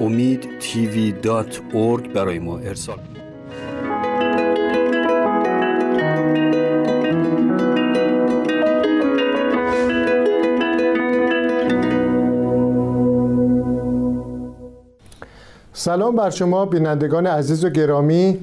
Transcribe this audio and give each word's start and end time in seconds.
امید 0.00 0.58
تیوی 0.58 1.12
دات 1.12 1.60
برای 2.14 2.38
ما 2.38 2.58
ارسال 2.58 2.98
سلام 15.72 16.16
بر 16.16 16.30
شما 16.30 16.66
بینندگان 16.66 17.26
عزیز 17.26 17.64
و 17.64 17.70
گرامی. 17.70 18.40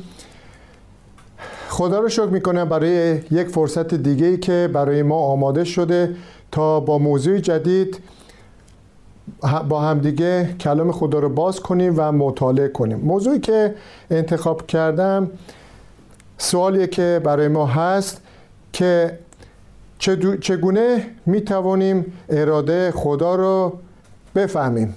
خدا 1.69 1.99
رو 1.99 2.09
شکر 2.09 2.25
می‌کنم 2.25 2.69
برای 2.69 3.19
یک 3.31 3.47
فرصت 3.47 3.93
دیگه 3.93 4.37
که 4.37 4.69
برای 4.73 5.03
ما 5.03 5.15
آماده 5.15 5.63
شده 5.63 6.15
تا 6.51 6.79
با 6.79 6.97
موضوع 6.97 7.37
جدید 7.37 7.99
با 9.69 9.81
همدیگه 9.81 10.55
کلام 10.59 10.91
خدا 10.91 11.19
رو 11.19 11.29
باز 11.29 11.59
کنیم 11.59 11.93
و 11.97 12.11
مطالعه 12.11 12.67
کنیم. 12.67 12.97
موضوعی 12.97 13.39
که 13.39 13.75
انتخاب 14.11 14.67
کردم 14.67 15.29
سوالیه 16.37 16.87
که 16.87 17.21
برای 17.23 17.47
ما 17.47 17.65
هست 17.65 18.21
که 18.73 19.19
چگونه 20.41 21.07
می 21.25 21.41
توانیم 21.41 22.13
اراده 22.29 22.91
خدا 22.91 23.35
رو 23.35 23.79
بفهمیم. 24.35 24.95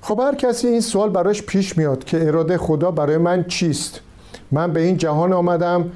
خب 0.00 0.20
هر 0.20 0.34
کسی 0.34 0.68
این 0.68 0.80
سوال 0.80 1.10
براش 1.10 1.42
پیش 1.42 1.78
میاد 1.78 2.04
که 2.04 2.26
اراده 2.26 2.58
خدا 2.58 2.90
برای 2.90 3.16
من 3.16 3.44
چیست؟ 3.44 4.00
من 4.50 4.72
به 4.72 4.80
این 4.80 4.96
جهان 4.96 5.32
آمدم 5.32 5.90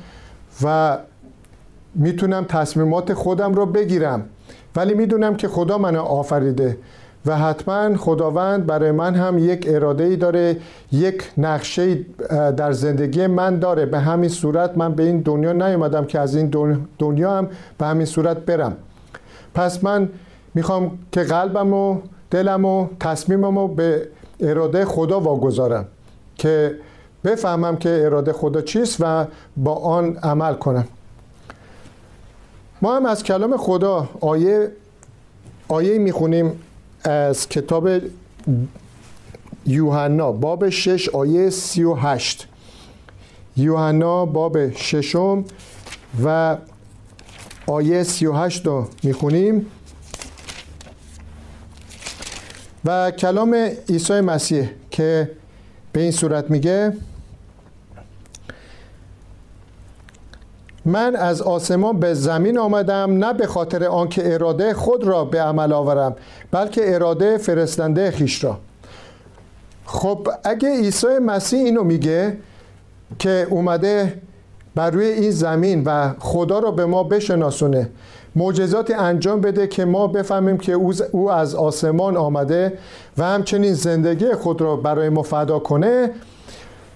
و 0.62 0.98
می‌تونم 1.94 2.44
تصمیمات 2.44 3.14
خودم 3.14 3.54
رو 3.54 3.66
بگیرم. 3.66 4.28
ولی 4.76 4.94
می‌دونم 4.94 5.36
که 5.36 5.48
خدا 5.48 5.78
منو 5.78 6.00
آفریده 6.00 6.78
و 7.26 7.38
حتما 7.38 7.96
خداوند 7.96 8.66
برای 8.66 8.90
من 8.90 9.14
هم 9.14 9.38
یک 9.38 9.66
اراده 9.68 10.04
ای 10.04 10.16
داره 10.16 10.56
یک 10.92 11.22
نقشه 11.38 11.98
در 12.56 12.72
زندگی 12.72 13.26
من 13.26 13.58
داره. 13.58 13.86
به 13.86 13.98
همین 13.98 14.28
صورت 14.28 14.78
من 14.78 14.94
به 14.94 15.02
این 15.02 15.20
دنیا 15.20 15.52
نیومدم 15.52 16.04
که 16.04 16.20
از 16.20 16.36
این 16.36 16.52
دنیا 16.98 17.38
هم 17.38 17.48
به 17.78 17.86
همین 17.86 18.06
صورت 18.06 18.36
برم. 18.36 18.76
پس 19.54 19.84
من 19.84 20.08
می‌خوام 20.54 20.98
که 21.12 21.20
قلبم 21.22 21.72
و 21.72 21.98
دلم 22.30 22.64
و 22.64 22.86
تصمیمم 23.00 23.58
رو 23.58 23.68
به 23.68 24.08
اراده 24.40 24.84
خدا 24.84 25.20
واگذارم 25.20 25.84
که 26.34 26.74
بفهمم 27.24 27.76
که 27.76 28.02
اراده 28.04 28.32
خدا 28.32 28.60
چیست 28.60 28.96
و 29.00 29.26
با 29.56 29.74
آن 29.74 30.16
عمل 30.16 30.54
کنم. 30.54 30.84
ما 32.84 32.96
هم 32.96 33.06
از 33.06 33.22
کلام 33.22 33.56
خدا 33.56 34.08
آیه 34.20 34.72
آیه 35.68 35.98
می‌خونیم 35.98 36.52
از 37.04 37.48
کتاب 37.48 37.88
یوحنا 39.66 40.32
باب 40.32 40.68
شش 40.68 41.08
آیه 41.08 41.50
سی 41.50 41.84
و 41.84 41.94
هشت. 41.94 42.48
یوحنا 43.56 44.26
باب 44.26 44.70
ششم 44.70 45.44
و 46.24 46.56
آیه 47.66 48.02
سی 48.02 48.26
و 48.26 48.32
هشت 48.32 48.66
رو 48.66 48.88
می‌خونیم. 49.02 49.66
و 52.84 53.10
کلام 53.10 53.54
عیسی 53.88 54.20
مسیح 54.20 54.70
که 54.90 55.30
به 55.92 56.00
این 56.00 56.10
صورت 56.10 56.50
میگه 56.50 56.96
من 60.84 61.16
از 61.16 61.42
آسمان 61.42 62.00
به 62.00 62.14
زمین 62.14 62.58
آمدم 62.58 63.24
نه 63.24 63.32
به 63.32 63.46
خاطر 63.46 63.84
آنکه 63.84 64.34
اراده 64.34 64.74
خود 64.74 65.04
را 65.04 65.24
به 65.24 65.40
عمل 65.40 65.72
آورم 65.72 66.16
بلکه 66.50 66.94
اراده 66.94 67.38
فرستنده 67.38 68.10
خیش 68.10 68.44
را. 68.44 68.58
خب 69.86 70.28
اگه 70.44 70.68
عیسی 70.68 71.06
مسیح 71.06 71.64
اینو 71.64 71.84
میگه 71.84 72.36
که 73.18 73.46
اومده 73.50 74.20
بر 74.74 74.90
روی 74.90 75.06
این 75.06 75.30
زمین 75.30 75.82
و 75.84 76.14
خدا 76.18 76.58
را 76.58 76.70
به 76.70 76.86
ما 76.86 77.02
بشناسونه 77.02 77.90
معجزات 78.36 78.90
انجام 78.90 79.40
بده 79.40 79.66
که 79.66 79.84
ما 79.84 80.06
بفهمیم 80.06 80.58
که 80.58 80.72
او 81.12 81.30
از 81.30 81.54
آسمان 81.54 82.16
آمده 82.16 82.78
و 83.18 83.24
همچنین 83.24 83.74
زندگی 83.74 84.32
خود 84.32 84.60
را 84.60 84.76
برای 84.76 85.08
ما 85.08 85.22
فدا 85.22 85.58
کنه 85.58 86.10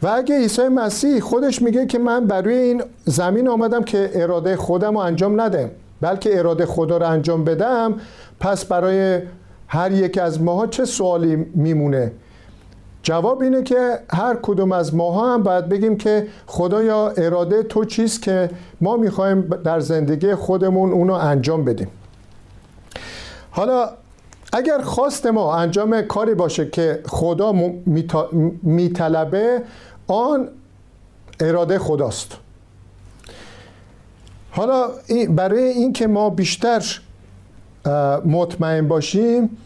و 0.03 0.09
اگه 0.09 0.38
عیسی 0.38 0.69
مسیح 0.69 1.20
خودش 1.20 1.62
میگه 1.62 1.86
که 1.86 1.98
من 1.98 2.26
برای 2.26 2.59
این 2.59 2.82
زمین 3.04 3.48
آمدم 3.48 3.82
که 3.82 4.10
اراده 4.14 4.56
خودم 4.56 4.92
رو 4.92 4.98
انجام 4.98 5.41
ندم 5.41 5.70
بلکه 6.00 6.38
اراده 6.38 6.66
خدا 6.66 6.97
رو 6.97 7.06
انجام 7.06 7.44
بدم 7.44 7.94
پس 8.41 8.64
برای 8.64 9.20
هر 9.69 9.92
یک 9.92 10.19
از 10.19 10.42
ماها 10.42 10.66
چه 10.66 10.84
سوالی 10.84 11.37
میمونه؟ 11.37 12.12
جواب 13.03 13.42
اینه 13.42 13.62
که 13.62 13.98
هر 14.10 14.38
کدوم 14.42 14.72
از 14.72 14.94
ماها 14.94 15.34
هم 15.34 15.42
باید 15.42 15.69
بگیم 15.69 15.97
که 15.97 16.26
خدایا 16.47 17.08
اراده 17.08 17.62
تو 17.62 17.84
چیست 17.84 18.22
که 18.22 18.50
ما 18.81 18.97
می‌خوایم 18.97 19.41
در 19.41 19.81
زندگی 19.81 20.34
خودمون 20.34 20.92
اونو 20.92 21.12
انجام 21.12 21.64
بدیم. 21.64 21.88
حالا 23.50 23.91
اگر 24.53 24.81
خواست 24.81 25.26
ما 25.26 25.56
انجام 25.56 26.03
کاری 26.03 26.34
باشه 26.34 26.70
که 26.70 27.00
خدا 27.06 27.54
میطلبه 28.62 29.62
آن 30.08 30.48
اراده 31.41 31.78
خداست. 31.78 32.36
حالا 34.50 34.91
برای 35.28 35.62
اینکه 35.62 36.06
ما 36.06 36.30
بیشتر 36.30 37.00
مطمئن 38.24 38.88
باشیم 38.88 39.58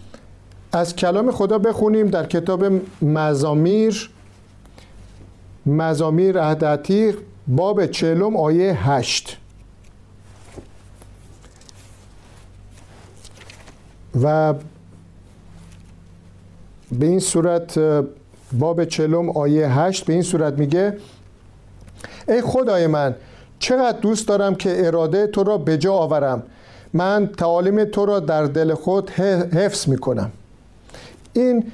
از 0.72 0.96
کلام 0.96 1.30
خدا 1.30 1.58
بخونیم 1.58 2.06
در 2.06 2.26
کتاب 2.26 2.64
مزامیر. 3.02 4.10
مزامیر 5.66 6.40
عهد 6.40 7.18
باب 7.48 7.86
چلم 7.86 8.36
آیه 8.36 8.90
هشت. 8.90 9.36
و 14.22 14.54
به 16.92 17.06
این 17.06 17.20
صورت 17.20 17.78
باب 18.58 18.84
چلم 18.84 19.30
آیه 19.30 19.68
هشت 19.68 20.04
به 20.04 20.12
این 20.12 20.22
صورت 20.22 20.58
میگه 20.58 20.96
ای 22.28 22.42
خدای 22.42 22.86
من 22.86 23.14
چقدر 23.58 23.98
دوست 23.98 24.28
دارم 24.28 24.54
که 24.54 24.86
اراده 24.86 25.26
تو 25.26 25.44
را 25.44 25.58
به 25.58 25.78
جا 25.78 25.92
آورم. 25.92 26.42
من 26.92 27.26
تعالیم 27.26 27.84
تو 27.84 28.06
را 28.06 28.20
در 28.20 28.44
دل 28.44 28.74
خود 28.74 29.10
حفظ 29.10 29.88
می‌کنم. 29.88 30.30
این 31.32 31.72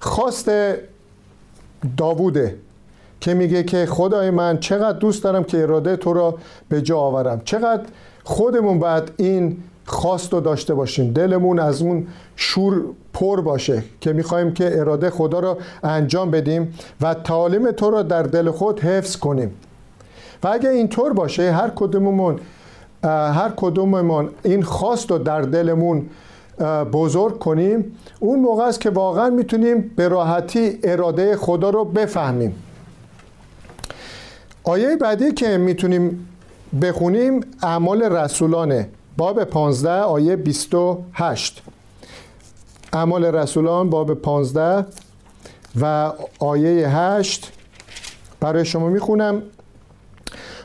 خواست 0.00 0.50
داووده 1.96 2.56
که 3.20 3.34
میگه 3.34 3.62
که 3.62 3.86
خدای 3.86 4.30
من 4.30 4.58
چقدر 4.58 4.98
دوست 4.98 5.24
دارم 5.24 5.44
که 5.44 5.62
اراده 5.62 5.96
تو 5.96 6.12
را 6.12 6.38
به 6.68 6.82
جا 6.82 6.98
آورم. 6.98 7.40
چقدر 7.44 7.82
خودمون 8.24 8.78
باید 8.78 9.12
این 9.16 9.62
خواست 9.86 10.32
رو 10.32 10.40
داشته 10.40 10.74
باشیم. 10.74 11.12
دلمون 11.12 11.58
از 11.58 11.82
اون 11.82 12.06
شور 12.36 12.84
پر 13.12 13.40
باشه 13.40 13.82
که 14.00 14.12
می‌خوایم 14.12 14.54
که 14.54 14.80
اراده 14.80 15.10
خدا 15.10 15.40
را 15.40 15.58
انجام 15.82 16.30
بدیم 16.30 16.74
و 17.00 17.14
تعالیم 17.14 17.70
تو 17.70 17.90
را 17.90 18.02
در 18.02 18.22
دل 18.22 18.50
خود 18.50 18.80
حفظ 18.80 19.16
کنیم. 19.16 19.50
و 20.42 20.48
اگه 20.48 20.70
اینطور 20.70 21.12
باشه 21.12 21.52
هر 21.52 21.72
کدوممون 21.76 22.38
هر 23.04 23.52
کدوممون 23.56 24.28
این 24.42 24.62
خواست 24.62 25.10
رو 25.10 25.18
در 25.18 25.40
دلمون 25.40 26.06
بزرگ 26.92 27.38
کنیم 27.38 27.96
اون 28.20 28.40
موقع 28.40 28.64
است 28.64 28.80
که 28.80 28.90
واقعا 28.90 29.30
می‌تونیم 29.30 29.90
به 29.96 30.08
راحتی 30.08 30.78
اراده 30.82 31.36
خدا 31.36 31.70
رو 31.70 31.84
بفهمیم. 31.84 32.54
آیه 34.64 34.96
بعدی 34.96 35.32
که 35.32 35.56
می‌تونیم 35.58 36.28
بخونیم 36.82 37.40
اعمال 37.62 38.02
رسولانه. 38.02 38.88
باب 39.16 39.44
15 39.44 39.90
آیه 39.90 40.36
28 40.36 41.62
اعمال 42.92 43.24
رسولان 43.24 43.90
باب 43.90 44.14
15 44.14 44.86
و 45.80 46.12
آیه 46.38 46.88
8 46.88 47.52
برای 48.40 48.64
شما 48.64 48.88
می‌خونم. 48.88 49.42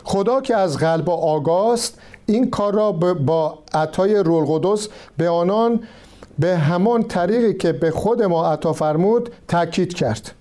خدا 0.04 0.42
که 0.42 0.56
از 0.56 0.78
قلب 0.78 1.10
آگاست 1.10 2.00
این 2.26 2.50
کار 2.50 2.74
را 2.74 2.92
با 2.92 3.60
عطای 3.74 4.16
رول 4.16 4.46
قدس 4.48 4.88
به 5.18 5.30
آنان 5.30 5.84
به 6.40 6.58
همان 6.58 7.04
طریقی 7.04 7.54
که 7.54 7.74
به 7.74 7.92
خود 7.92 8.24
ما 8.24 8.52
عطا 8.52 8.74
فرمود 8.74 9.32
تاکید 9.48 9.94
کرد. 9.94 10.32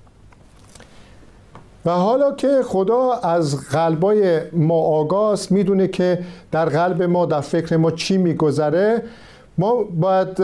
و 1.86 1.90
حالا 1.90 2.32
که 2.32 2.62
خدا 2.64 3.12
از 3.12 3.56
قلبای 3.56 4.40
ما 4.52 4.74
آگاست 4.74 5.52
می‌دونه 5.52 5.88
که 5.88 6.18
در 6.52 6.64
قلب 6.64 7.02
ما 7.02 7.26
در 7.26 7.40
فکر 7.40 7.76
ما 7.76 7.90
چی 7.90 8.18
میگذره 8.18 9.02
ما 9.58 9.84
باید 10.00 10.42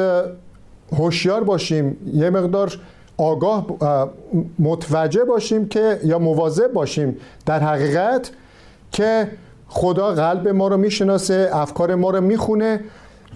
هوشیار 0.92 1.44
باشیم 1.44 1.96
یه 2.14 2.30
مقدار 2.30 2.78
آگاه 3.16 3.66
متوجه 4.58 5.24
باشیم 5.24 5.68
که 5.68 6.00
یا 6.04 6.18
مواظب 6.18 6.72
باشیم 6.72 7.16
در 7.46 7.60
حقیقت 7.60 8.30
که 8.92 9.28
خدا 9.68 10.12
قلب 10.12 10.48
ما 10.48 10.68
رو 10.68 10.76
می‌شناسه 10.76 11.50
افکار 11.52 11.94
ما 11.94 12.10
رو 12.10 12.20
می‌خونه 12.20 12.80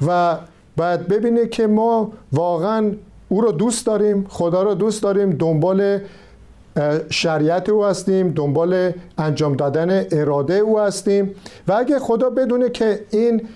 و 0.06 0.36
باید 0.76 1.08
ببینه 1.08 1.46
که 1.46 1.66
ما 1.66 2.12
واقعا 2.32 2.92
او 3.28 3.40
رو 3.40 3.52
دوست 3.52 3.86
داریم 3.86 4.26
خدا 4.28 4.62
رو 4.62 4.74
دوست 4.74 5.02
داریم 5.02 5.30
دنبال 5.30 5.98
شریعت 7.10 7.68
او 7.68 7.84
هستیم 7.84 8.28
دنبال 8.28 8.92
انجام 9.18 9.56
دادن 9.56 10.06
اراده 10.12 10.54
او 10.54 10.78
هستیم. 10.78 11.34
و 11.68 11.72
اگه 11.72 11.98
خدا 11.98 12.30
بدونه 12.30 12.70
که 12.70 13.00
این 13.10 13.48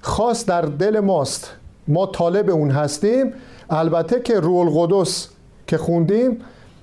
خاص 0.00 0.46
در 0.46 0.62
دل 0.62 1.00
ماست 1.00 1.52
ما 1.88 2.06
طالب 2.06 2.50
اون 2.50 2.70
هستیم 2.70 3.32
البته 3.70 4.20
که 4.20 4.40
روح 4.40 4.58
القدس 4.58 5.28
که 5.66 5.78
خوندیم 5.78 6.38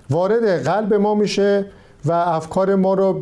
وارد 0.10 0.63
قلب 0.63 0.94
ما 0.94 1.16
میشه 1.16 1.66
و 2.06 2.12
افکار 2.12 2.75
ما 2.75 2.94
رو 2.94 3.22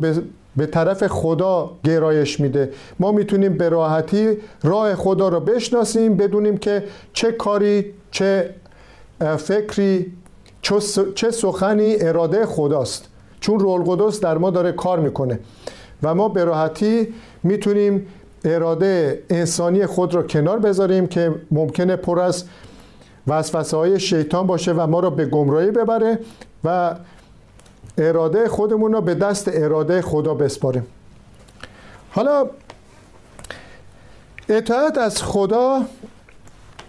به 0.56 0.66
طرف 0.66 1.06
خدا 1.06 1.70
گرایش 1.84 2.40
میده. 2.40 2.72
ما 3.00 3.12
می‌تونیم 3.12 3.56
به 3.56 3.68
راحتی 3.68 4.36
راه 4.62 4.94
خدا 4.94 5.28
رو 5.28 5.40
بشناسیم 5.40 6.16
بدونیم 6.16 6.56
که 6.56 6.84
چه 7.12 7.32
کاری 7.32 7.84
چه 8.10 8.54
فکری 9.38 10.12
چه 11.14 11.30
سخنی 11.30 11.96
اراده 12.00 12.46
خداست. 12.46 13.08
چون 13.40 13.58
رول 13.58 13.82
قدس 13.82 14.20
در 14.20 14.38
ما 14.38 14.50
داره 14.50 14.72
کار 14.72 15.00
می‌کنه. 15.00 15.38
و 16.02 16.14
ما 16.14 16.28
به 16.28 16.44
راحتی 16.44 17.14
می‌تونیم 17.42 18.06
اراده 18.44 19.22
انسانی 19.30 19.86
خود 19.86 20.14
را 20.14 20.22
کنار 20.22 20.58
بذاریم 20.58 21.06
که 21.06 21.34
ممکنه 21.50 21.96
پر 21.96 22.20
از 22.20 22.44
وسوسه 23.26 23.76
های 23.76 24.00
شیطان 24.00 24.46
باشه 24.46 24.72
و 24.72 24.86
ما 24.86 25.00
را 25.00 25.10
به 25.10 25.26
گمراهی 25.26 25.70
ببره 25.70 26.18
و 26.64 26.96
اراده 27.98 28.48
خودمون 28.48 28.92
رو 28.92 29.00
به 29.00 29.14
دست 29.14 29.50
اراده 29.52 30.02
خدا 30.02 30.34
بسپاریم. 30.34 30.86
حالا 32.10 32.46
اطاعت 34.48 34.98
از 34.98 35.22
خدا 35.22 35.80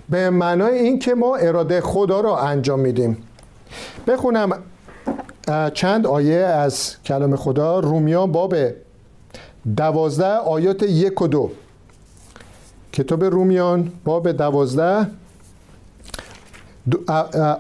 به 0.10 0.30
معنای 0.30 0.80
این 0.80 1.00
که 1.00 1.16
ما 1.16 1.36
اراده 1.36 1.82
خدا 1.82 2.22
را 2.22 2.38
انجام 2.38 2.80
میدیم. 2.80 3.18
بخونم. 4.08 4.64
چند 5.74 6.08
آیه 6.08 6.36
از 6.36 6.96
کلام 7.06 7.36
خدا. 7.36 7.80
رومیان 7.80 8.32
باب 8.32 8.56
دوازده 9.78 10.36
آیات 10.38 10.84
یک 10.84 11.22
و 11.22 11.28
دو. 11.28 11.52
کتاب 12.92 13.24
رومیان 13.24 13.92
باب 14.04 14.32
دوازده. 14.32 15.08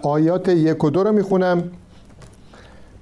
آیات 0.01 0.49
یک 0.49 0.83
و 0.83 0.89
دو 0.89 1.03
رو 1.03 1.11
می‌خونم. 1.11 1.71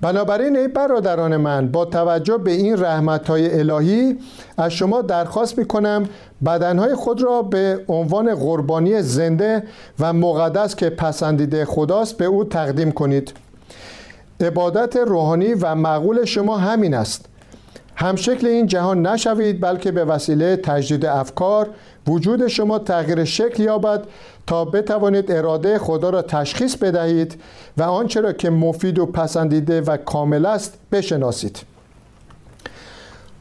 بنابراین 0.02 0.58
ای 0.58 0.68
برادران 0.68 1.38
من 1.38 1.68
با 1.68 1.86
توجه 1.86 2.38
به 2.38 2.52
این 2.52 2.78
رحمت 2.78 3.28
های 3.28 3.60
الهی 3.60 4.20
از 4.58 4.72
شما 4.72 5.02
درخواست 5.02 5.58
می 5.58 5.66
کنم 5.66 6.04
بدنهای 6.46 6.96
خود 6.96 7.24
را 7.24 7.42
به 7.42 7.86
عنوان 7.88 8.36
قربانی 8.36 9.02
زنده 9.02 9.64
و 10.00 10.14
مقدس 10.14 10.76
که 10.76 10.90
پسندیده 10.90 11.66
خداست 11.66 12.18
به 12.18 12.26
او 12.26 12.44
تقدیم 12.44 12.92
کنید. 12.92 13.34
عبادت 14.40 14.98
روحانی 14.98 15.54
و 15.54 15.76
معقول 15.76 16.26
شما 16.26 16.58
همین 16.58 16.94
است. 16.94 17.31
همشکل 18.02 18.48
این 18.48 18.68
جهان 18.68 19.08
نشوید 19.08 19.62
بلکه 19.62 19.92
به 19.92 20.06
وسیله 20.06 20.56
تجدید 20.56 21.06
افکار 21.06 21.70
وجود 22.08 22.48
شما 22.48 22.80
تغییر 22.80 23.24
شکل 23.24 23.64
یابد 23.64 24.04
تا 24.48 24.66
بتوانید 24.66 25.32
اراده 25.32 25.80
خدا 25.80 26.10
را 26.10 26.22
تشخیص 26.22 26.76
بدهید 26.76 27.42
و 27.78 27.84
آنچه 27.84 28.22
را 28.22 28.34
که 28.34 28.50
مفید 28.50 29.00
و 29.00 29.06
پسندیده 29.06 29.82
و 29.82 29.98
کامل 29.98 30.46
است 30.46 30.78
بشناسید. 30.92 31.60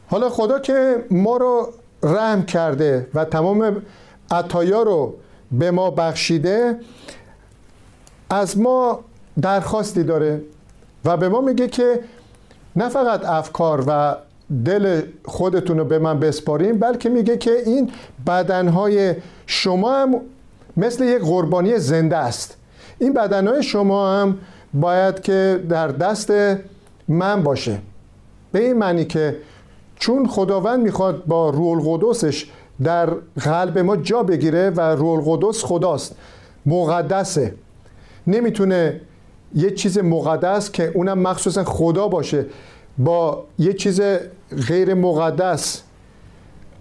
حالا 0.07 0.29
خدا 0.29 0.59
که 0.59 1.05
ما 1.11 1.37
رو 1.37 1.67
رحم 2.03 2.45
کرده 2.45 3.07
و 3.13 3.25
تمام 3.25 3.81
عطایا 4.31 4.83
رو 4.83 5.13
به 5.51 5.71
ما 5.71 5.91
بخشیده 5.91 6.79
از 8.29 8.59
ما 8.59 8.99
درخواستی 9.41 10.03
داره 10.03 10.41
و 11.05 11.17
به 11.17 11.29
ما 11.29 11.41
میگه 11.41 11.67
که 11.67 11.99
نه 12.75 12.89
فقط 12.89 13.25
افکار 13.25 13.83
و 13.87 14.15
دل 14.65 15.01
خودتون 15.25 15.77
رو 15.77 15.85
به 15.85 15.99
من 15.99 16.19
بسپاریم 16.19 16.79
بلکه 16.79 17.09
میگه 17.09 17.37
که 17.37 17.51
این 17.65 17.91
بدنهای 18.27 19.15
شما 19.45 19.95
هم 19.95 20.15
مثل 20.77 21.03
یک 21.03 21.21
قربانی 21.21 21.79
زنده 21.79 22.17
است. 22.17 22.57
این 22.99 23.13
بدنهای 23.13 23.63
شما 23.63 24.21
هم 24.21 24.37
باید 24.73 25.21
که 25.21 25.63
در 25.69 25.87
دست 25.87 26.33
من 27.07 27.43
باشه. 27.43 27.77
به 28.51 28.59
این 28.59 28.73
معنی 28.73 29.05
که 29.05 29.37
چون 29.95 30.27
خداوند 30.27 30.79
می‌خواد 30.79 31.25
با 31.25 31.49
روح 31.49 31.67
القدسش 31.67 32.49
در 32.83 33.09
قلب 33.39 33.77
ما 33.79 33.97
جا 33.97 34.23
بگیره 34.23 34.69
و 34.69 34.81
روح 34.81 35.29
القدس 35.29 35.63
خداست 35.63 36.15
مقدسه. 36.65 37.53
نمی‌تونه 38.27 39.01
یه 39.55 39.71
چیز 39.71 39.97
مقدس 39.97 40.71
که 40.71 40.91
اونم 40.95 41.19
مخصوصا 41.19 41.63
خدا 41.63 42.07
باشه 42.07 42.45
با 43.03 43.43
یه 43.59 43.73
چیز 43.73 44.01
غیر 44.67 44.93
مقدس 44.93 45.81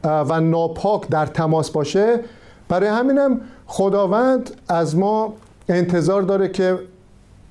و 0.04 0.40
ناپاک 0.40 1.08
در 1.08 1.26
تماس 1.26 1.70
باشه. 1.70 2.20
برای 2.68 2.88
همینم 2.88 3.40
خداوند 3.66 4.50
از 4.68 4.96
ما 4.96 5.34
انتظار 5.68 6.22
داره 6.22 6.48
که 6.48 6.78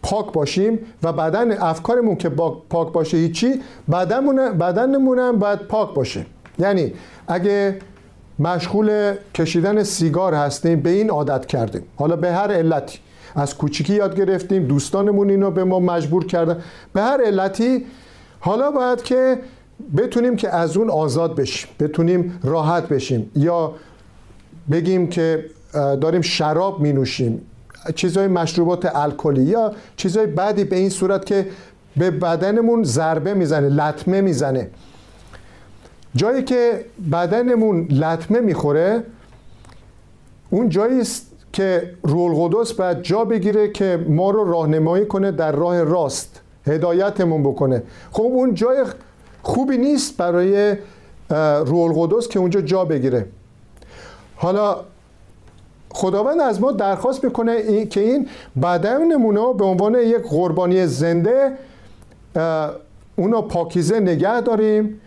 پاک 0.03 0.33
باشیم 0.33 0.79
و 1.03 1.13
بدن 1.13 1.51
افکارمون 1.51 2.15
که 2.15 2.29
پاک 2.69 2.93
باشه 2.93 3.17
هیچی 3.17 3.61
بدنمون 3.89 5.19
هم 5.19 5.39
باید 5.39 5.59
پاک 5.59 5.93
باشه. 5.93 6.25
یعنی 6.59 6.93
اگه 7.27 7.79
مشغول 8.39 9.15
کشیدن 9.35 9.83
سیگار 9.83 10.33
هستیم 10.33 10.79
به 10.79 10.89
این 10.89 11.09
عادت 11.09 11.45
کردیم. 11.45 11.83
حالا 11.95 12.15
به 12.15 12.31
هر 12.31 12.51
علتی. 12.51 12.99
از 13.35 13.57
کوچیکی 13.57 13.93
یاد 13.93 14.17
گرفتیم 14.17 14.63
دوستانمون 14.63 15.29
اینو 15.29 15.51
به 15.51 15.63
ما 15.63 15.79
مجبور 15.79 16.25
کردن. 16.25 16.61
به 16.93 17.01
هر 17.01 17.21
علتی 17.25 17.85
حالا 18.39 18.71
باید 18.71 19.03
که 19.03 19.39
بتونیم 19.97 20.35
که 20.35 20.55
از 20.55 20.77
اون 20.77 20.89
آزاد 20.89 21.35
بشیم 21.35 21.69
بتونیم 21.79 22.39
راحت 22.43 22.87
بشیم 22.87 23.31
یا 23.35 23.73
بگیم 24.71 25.07
که 25.07 25.45
داریم 25.73 26.21
شراب 26.21 26.79
می 26.79 26.93
نوشیم 26.93 27.41
چیزهای 27.95 28.27
مشروبات 28.27 28.95
الکلی 28.95 29.43
یا 29.43 29.73
چیزهای 29.95 30.25
بعدی 30.27 30.63
به 30.63 30.75
این 30.75 30.89
صورت 30.89 31.25
که 31.25 31.47
به 31.97 32.11
بدنمون 32.11 32.83
ضربه 32.83 33.33
می‌زنه 33.33 33.69
لطمه 33.69 34.21
می‌زنه. 34.21 34.69
جایی 36.15 36.43
که 36.43 36.85
بدنمون 37.11 37.87
لطمه 37.91 38.39
می‌خوره 38.39 39.03
اون 40.49 40.69
جایی 40.69 41.01
است 41.01 41.25
که 41.53 41.93
روح 42.03 42.41
القدس 42.41 42.73
باید 42.73 43.01
جا 43.01 43.25
بگیره 43.25 43.71
که 43.71 44.05
ما 44.09 44.31
رو 44.31 44.51
راهنمایی 44.51 45.05
کنه 45.05 45.31
در 45.31 45.51
راه 45.51 45.83
راست. 45.83 46.41
هدایتمون 46.69 47.43
بکنه. 47.43 47.83
خب 48.11 48.23
اون 48.23 48.53
جای 48.53 48.85
خوبی 49.41 49.77
نیست 49.77 50.17
برای 50.17 50.75
روح 51.65 51.79
القدس 51.79 52.27
که 52.27 52.39
اونجا 52.39 52.61
جا 52.61 52.85
بگیره. 52.85 53.25
حالا 54.35 54.75
خداوند 55.89 56.41
از 56.41 56.61
ما 56.61 56.71
درخواست 56.71 57.23
می‌کنه 57.23 57.85
که 57.85 58.01
این 58.01 58.27
بدنمون 58.63 59.57
به 59.57 59.65
عنوان 59.65 59.95
یک 59.95 60.21
قربانی 60.29 60.87
زنده 60.87 61.51
اونو 63.15 63.41
پاکیزه 63.41 63.99
نگه 63.99 64.41
داریم 64.41 65.01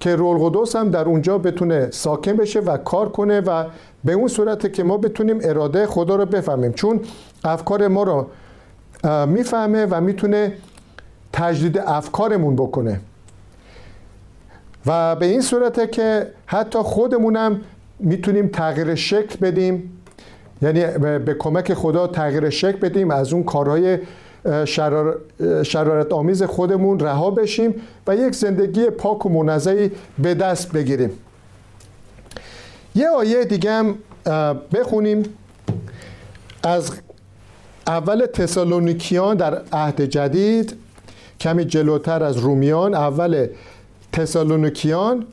که 0.00 0.16
رول 0.16 0.38
قدس 0.38 0.76
هم 0.76 0.90
در 0.90 1.04
اونجا 1.04 1.38
بتونه 1.38 1.88
ساکن 1.90 2.32
بشه 2.32 2.60
و 2.60 2.76
کار 2.76 3.08
کنه 3.08 3.40
و 3.40 3.64
به 4.04 4.12
اون 4.12 4.28
صورته 4.28 4.68
که 4.68 4.82
ما 4.82 4.96
بتونیم 4.96 5.38
اراده 5.42 5.86
خدا 5.86 6.16
رو 6.16 6.26
بفهمیم. 6.26 6.72
چون 6.72 7.00
افکار 7.44 7.88
ما 7.88 8.02
رو 8.02 8.26
می‌فهمه 9.26 9.86
و 9.90 10.00
می‌تونه 10.00 10.52
تجدید 11.32 11.78
افکارمون 11.78 12.56
بکنه. 12.56 13.00
و 14.86 15.16
به 15.16 15.26
این 15.26 15.40
صورته 15.40 15.86
که 15.86 16.26
حتی 16.46 16.78
خودمونم 16.78 17.60
می‌تونیم 17.98 18.48
تغییر 18.48 18.94
شکل 18.94 19.36
بدیم. 19.36 19.98
یعنی 20.62 20.98
به 20.98 21.36
کمک 21.38 21.74
خدا 21.74 22.06
تغییر 22.06 22.50
شکل 22.50 22.78
بدیم 22.78 23.10
از 23.10 23.32
اون 23.32 23.42
کارهای 23.42 23.98
شرار... 24.64 25.18
شرارت 25.62 26.12
آمیز 26.12 26.42
خودمون 26.42 27.00
رها 27.00 27.30
بشیم 27.30 27.74
و 28.06 28.16
یک 28.16 28.34
زندگی 28.34 28.90
پاک 28.90 29.26
و 29.26 29.28
منظعی 29.28 29.90
به 30.18 30.34
دست 30.34 30.72
بگیریم. 30.72 31.10
یه 32.94 33.08
آیه 33.08 33.44
دیگه 33.44 33.70
هم 33.70 33.98
بخونیم. 34.72 35.22
از 36.62 36.92
اول 37.86 38.26
تسالونیکیان 38.26 39.36
در 39.36 39.62
عهد 39.72 40.00
جدید 40.00 40.76
کمی 41.42 41.64
جلوتر 41.64 42.22
از 42.22 42.36
رومیان 42.36 42.94
اول 42.94 43.46
تسالونیکیان 44.12 45.26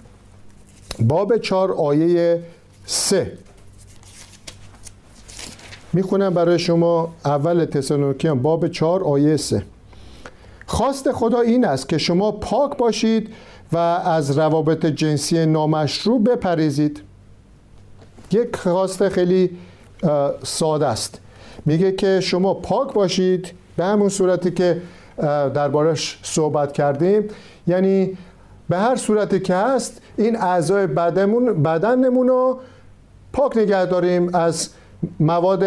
باب 0.99 1.37
چهار 1.37 1.71
آیه 1.71 2.43
سه. 2.85 3.31
می‌خونم 5.93 6.33
برای 6.33 6.59
شما 6.59 7.13
اول 7.25 7.65
تسالونیکیان 7.65 8.41
باب 8.41 8.67
چهار 8.67 9.03
آیه 9.03 9.37
سه. 9.37 9.63
خواست 10.65 11.11
خدا 11.11 11.41
این 11.41 11.65
است 11.65 11.89
که 11.89 11.97
شما 11.97 12.31
پاک 12.31 12.77
باشید 12.77 13.29
و 13.71 13.77
از 13.77 14.37
روابط 14.37 14.85
جنسی 14.85 15.45
نامشروع 15.45 16.23
بپریزید 16.23 17.01
یک 18.31 18.55
خواست 18.55 19.09
خیلی 19.09 19.49
ساده 20.43 20.87
است. 20.87 21.19
میگه 21.65 21.91
که 21.91 22.19
شما 22.19 22.53
پاک 22.53 22.93
باشید 22.93 23.51
به 23.77 23.85
همون 23.85 24.09
صورتی 24.09 24.51
که 24.51 24.81
دربارش 25.53 26.19
صحبت 26.23 26.71
کردیم. 26.71 27.27
یعنی 27.67 28.17
به 28.69 28.77
هر 28.77 28.95
صورتی 28.95 29.39
که 29.39 29.55
هست 29.55 30.01
این 30.17 30.37
اعضای 30.37 30.87
بدنمون 30.87 31.63
بدنمون 31.63 32.27
رو 32.27 32.59
پاک 33.33 33.57
نگه 33.57 33.85
داریم 33.85 34.35
از 34.35 34.69
مواد 35.19 35.65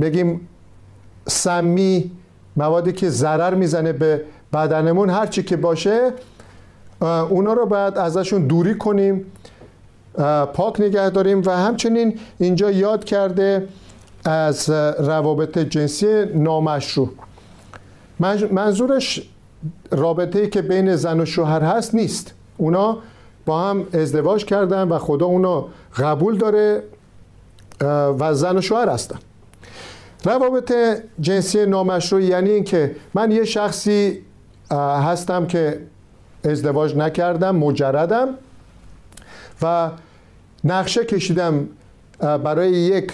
بگیم 0.00 0.48
سمی 1.28 2.10
موادی 2.56 2.92
که 2.92 3.10
ضرر 3.10 3.54
می‌زنه 3.54 3.92
به 3.92 4.24
بدنمون. 4.52 5.10
هر 5.10 5.26
چی 5.26 5.42
که 5.42 5.56
باشه 5.56 6.12
اونا 7.28 7.52
رو 7.52 7.66
باید 7.66 7.98
ازشون 7.98 8.46
دوری 8.46 8.74
کنیم 8.74 9.26
پاک 10.54 10.80
نگه 10.80 11.10
داریم 11.10 11.42
و 11.46 11.50
همچنین 11.50 12.18
اینجا 12.38 12.70
یاد 12.70 13.04
کرده 13.04 13.68
از 14.24 14.70
روابط 14.98 15.58
جنسی 15.58 16.24
نامشروع. 16.34 17.08
منظورش 18.50 19.28
رابطه 19.90 20.38
ای 20.38 20.48
که 20.48 20.62
بین 20.62 20.96
زن 20.96 21.20
و 21.20 21.24
شوهر 21.24 21.60
هست 21.60 21.94
نیست. 21.94 22.34
اونا 22.56 22.98
با 23.46 23.62
هم 23.62 23.86
ازدواج 23.92 24.44
کردن 24.44 24.88
و 24.88 24.98
خدا 24.98 25.26
اونا 25.26 25.66
قبول 25.96 26.38
داره 26.38 26.82
و 28.18 28.34
زن 28.34 28.58
و 28.58 28.60
شوهر 28.60 28.88
هستن. 28.88 29.18
روابط 30.24 30.72
جنسی 31.20 31.66
نامشروع 31.66 32.22
یعنی 32.22 32.50
اینکه 32.50 32.96
من 33.14 33.30
یه 33.30 33.44
شخصی 33.44 34.18
هستم 34.70 35.46
که 35.46 35.80
ازدواج 36.44 36.96
نکردم 36.96 37.56
مجردم 37.56 38.28
و 39.62 39.90
نقشه 40.64 41.04
کشیدم 41.04 41.68
برای 42.18 42.70
یک 42.70 43.12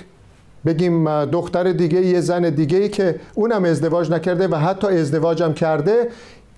بگیم 0.68 1.24
دختر 1.24 1.72
دیگه 1.72 2.06
یه 2.06 2.20
زن 2.20 2.50
دیگه 2.50 2.78
ای 2.78 2.88
که 2.88 3.20
اونم 3.34 3.64
ازدواج 3.64 4.10
نکرده 4.10 4.48
و 4.48 4.54
حتی 4.54 4.86
ازدواجم 4.86 5.52
کرده 5.52 6.08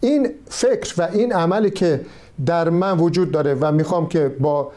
این 0.01 0.31
فکر 0.49 0.95
و 0.99 1.09
این 1.13 1.33
عملی 1.33 1.71
که 1.71 2.01
در 2.47 2.69
من 2.69 2.99
وجود 2.99 3.31
داره 3.31 3.55
و 3.55 3.73
می‌خوام 3.73 4.09
که 4.09 4.29
با 4.41 4.73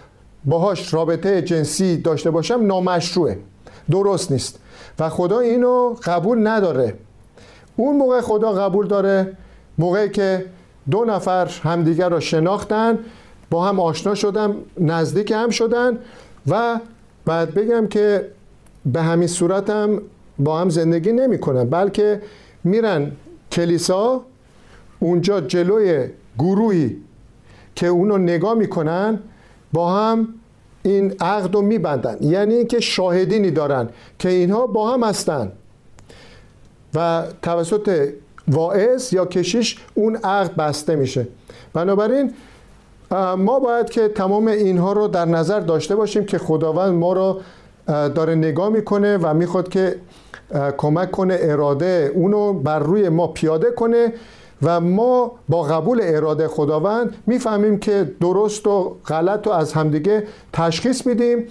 باهاش 0.46 0.94
رابطه 0.94 1.42
جنسی 1.42 1.98
داشته 1.98 2.32
باشم 2.32 2.60
نامشروعه. 2.66 3.40
درست 3.92 4.32
نیست. 4.32 4.60
و 5.00 5.10
خدا 5.10 5.40
اینو 5.40 5.96
قبول 6.04 6.48
نداره. 6.48 6.94
اون 7.76 7.98
موقع 7.98 8.22
خدا 8.22 8.52
قبول 8.52 8.88
داره 8.88 9.38
موقعی 9.78 10.10
که 10.10 10.46
دو 10.92 11.06
نفر 11.06 11.46
همدیگر 11.64 12.10
را 12.10 12.20
شناختن 12.20 13.00
با 13.50 13.66
هم 13.66 13.80
آشنا 13.80 14.16
شدن 14.16 14.56
نزدیک 14.80 15.32
هم 15.32 15.50
شدن 15.50 15.98
و 16.48 16.80
بعد 17.26 17.54
بگم 17.54 17.88
که 17.88 18.28
به 18.86 19.02
همین 19.02 19.28
صورت 19.28 19.70
هم 19.70 20.02
با 20.40 20.60
هم 20.60 20.70
زندگی 20.70 21.12
نمی 21.12 21.40
کنن 21.40 21.70
بلکه 21.70 22.22
میرن 22.64 23.12
کلیسا 23.52 24.22
اونجا 25.00 25.42
جلوی 25.42 26.08
گروهی 26.40 26.98
که 27.76 27.88
اونو 27.88 28.18
نگاه 28.18 28.54
می‌کنن 28.54 29.20
با 29.74 29.94
هم 29.94 30.28
این 30.84 31.14
عقد 31.20 31.56
رو 31.56 31.62
میبندن. 31.62 32.18
یعنی 32.22 32.54
اینکه 32.54 32.80
شاهدینی 32.80 33.52
دارن 33.52 33.90
که 34.20 34.30
اینها 34.30 34.68
با 34.68 34.94
هم 34.94 35.04
هستن. 35.04 35.52
و 36.96 37.24
توسط 37.42 38.10
واعظ 38.48 39.14
یا 39.14 39.26
کشیش 39.26 39.78
اون 39.94 40.16
عقد 40.16 40.56
بسته 40.56 40.96
میشه. 40.96 41.28
بنابراین 41.74 42.34
ما 43.38 43.60
باید 43.60 43.90
که 43.90 44.08
تمام 44.08 44.48
اینها 44.48 44.94
رو 44.94 45.08
در 45.08 45.26
نظر 45.26 45.60
داشته 45.60 45.96
باشیم 45.96 46.26
که 46.26 46.38
خداوند 46.38 46.94
ما 46.94 47.14
رو 47.14 47.42
داره 47.88 48.36
نگاه 48.36 48.70
می‌کنه 48.70 49.18
و 49.18 49.34
می‌خواد 49.34 49.70
که 49.70 49.96
کمک 50.78 51.12
کنه 51.12 51.38
اراده 51.42 52.12
اونو 52.16 52.54
بر 52.54 52.80
روی 52.80 53.10
ما 53.10 53.28
پیاده 53.28 53.72
کنه 53.72 54.14
و 54.62 54.80
ما 54.80 55.32
با 55.50 55.64
قبول 55.64 56.00
اراده 56.04 56.48
خداوند 56.48 57.16
می‌فهمیم 57.28 57.80
که 57.80 58.12
درست 58.22 58.68
و 58.68 58.96
غلط 59.08 59.48
رو 59.48 59.54
از 59.54 59.74
همدیگه 59.74 60.24
تشخیص 60.54 61.08
میدیم 61.08 61.48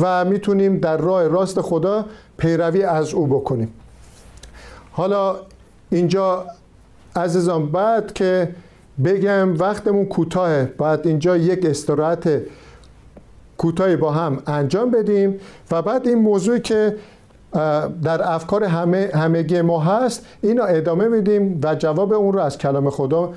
و 0.00 0.24
می‌تونیم 0.24 0.78
در 0.78 0.96
راه 0.96 1.28
راست 1.28 1.60
خدا 1.60 2.04
پیروی 2.36 2.82
از 2.82 3.14
او 3.14 3.26
بکنیم. 3.26 3.72
حالا 4.92 5.36
اینجا 5.90 6.46
عزیزان 7.16 7.72
بعد 7.72 8.12
که 8.12 8.54
بگم 9.04 9.58
وقتمون 9.58 10.06
کوتاهه 10.06 10.72
باید 10.78 11.06
اینجا 11.06 11.36
یک 11.36 11.66
استراحت 11.66 12.40
کوتاهی 13.60 13.96
با 13.96 14.10
هم 14.10 14.42
انجام 14.46 14.90
بدیم 14.90 15.40
و 15.70 15.82
بعد 15.82 16.08
این 16.08 16.18
موضوعی 16.18 16.60
که 16.60 16.96
در 18.02 18.32
افکار 18.32 18.64
همه 18.64 19.10
همگی 19.14 19.60
ما 19.60 19.80
هست 19.80 20.26
اینو 20.42 20.62
ادامه 20.68 21.08
میدیم 21.08 21.60
و 21.62 21.74
جواب 21.74 22.12
اون 22.12 22.32
رو 22.32 22.40
از 22.40 22.58
کلام 22.58 22.90
خدا 22.90 23.32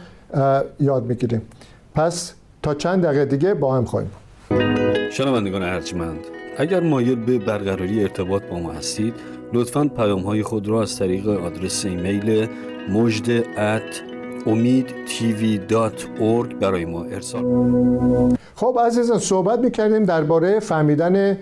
یاد 0.80 1.04
می‌گیریم. 1.06 1.42
پس 1.96 2.34
تا 2.62 2.74
چند 2.74 3.04
دقیقه 3.04 3.26
دیگه 3.26 3.54
با 3.54 3.76
هم 3.76 3.86
خواهیم 3.86 4.12
شنوندگان 5.12 5.64
ارجمند 5.64 6.20
اگر 6.58 6.80
مایل 6.80 7.16
به 7.16 7.40
برقراری 7.40 8.02
ارتباط 8.02 8.44
با 8.44 8.60
ما 8.60 8.72
هستید 8.72 9.14
لطفا 9.54 9.86
پیام 9.98 10.22
های 10.22 10.44
خود 10.44 10.68
را 10.68 10.82
از 10.82 11.00
طریق 11.00 11.28
آدرس 11.28 11.86
ایمیل 11.86 12.48
مجد 12.90 13.46
امید 14.48 14.86
برای 16.60 16.86
ما 16.86 17.04
ارسال. 17.04 17.44
خب 18.56 18.80
عزیزان 18.86 19.20
صحبت 19.20 19.60
می‌کردیم 19.60 20.04
درباره 20.04 20.60
فهمیدن 20.60 21.38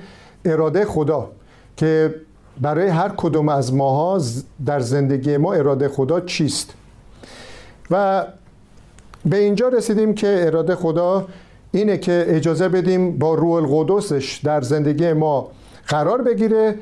اراده 0.46 0.86
خدا 0.86 1.30
که 1.78 2.16
برای 2.62 2.88
هر 2.88 3.10
کدوم 3.18 3.50
از 3.50 3.74
ماها 3.74 4.22
در 4.66 4.80
زندگی 4.80 5.38
ما 5.38 5.54
اراده 5.54 5.88
خدا 5.88 6.20
چیست. 6.20 6.74
و 7.92 8.26
به 9.26 9.38
اینجا 9.38 9.68
رسیدیم 9.68 10.14
که 10.14 10.44
اراده 10.48 10.76
خدا 10.76 11.28
اینه 11.72 11.98
که 11.98 12.26
اجازه 12.28 12.70
بدیم 12.70 13.18
با 13.18 13.34
روح 13.34 13.54
القدسش 13.54 14.42
در 14.44 14.62
زندگی 14.62 15.14
ما 15.14 15.52
قرار 15.88 16.22
بگیره 16.22 16.76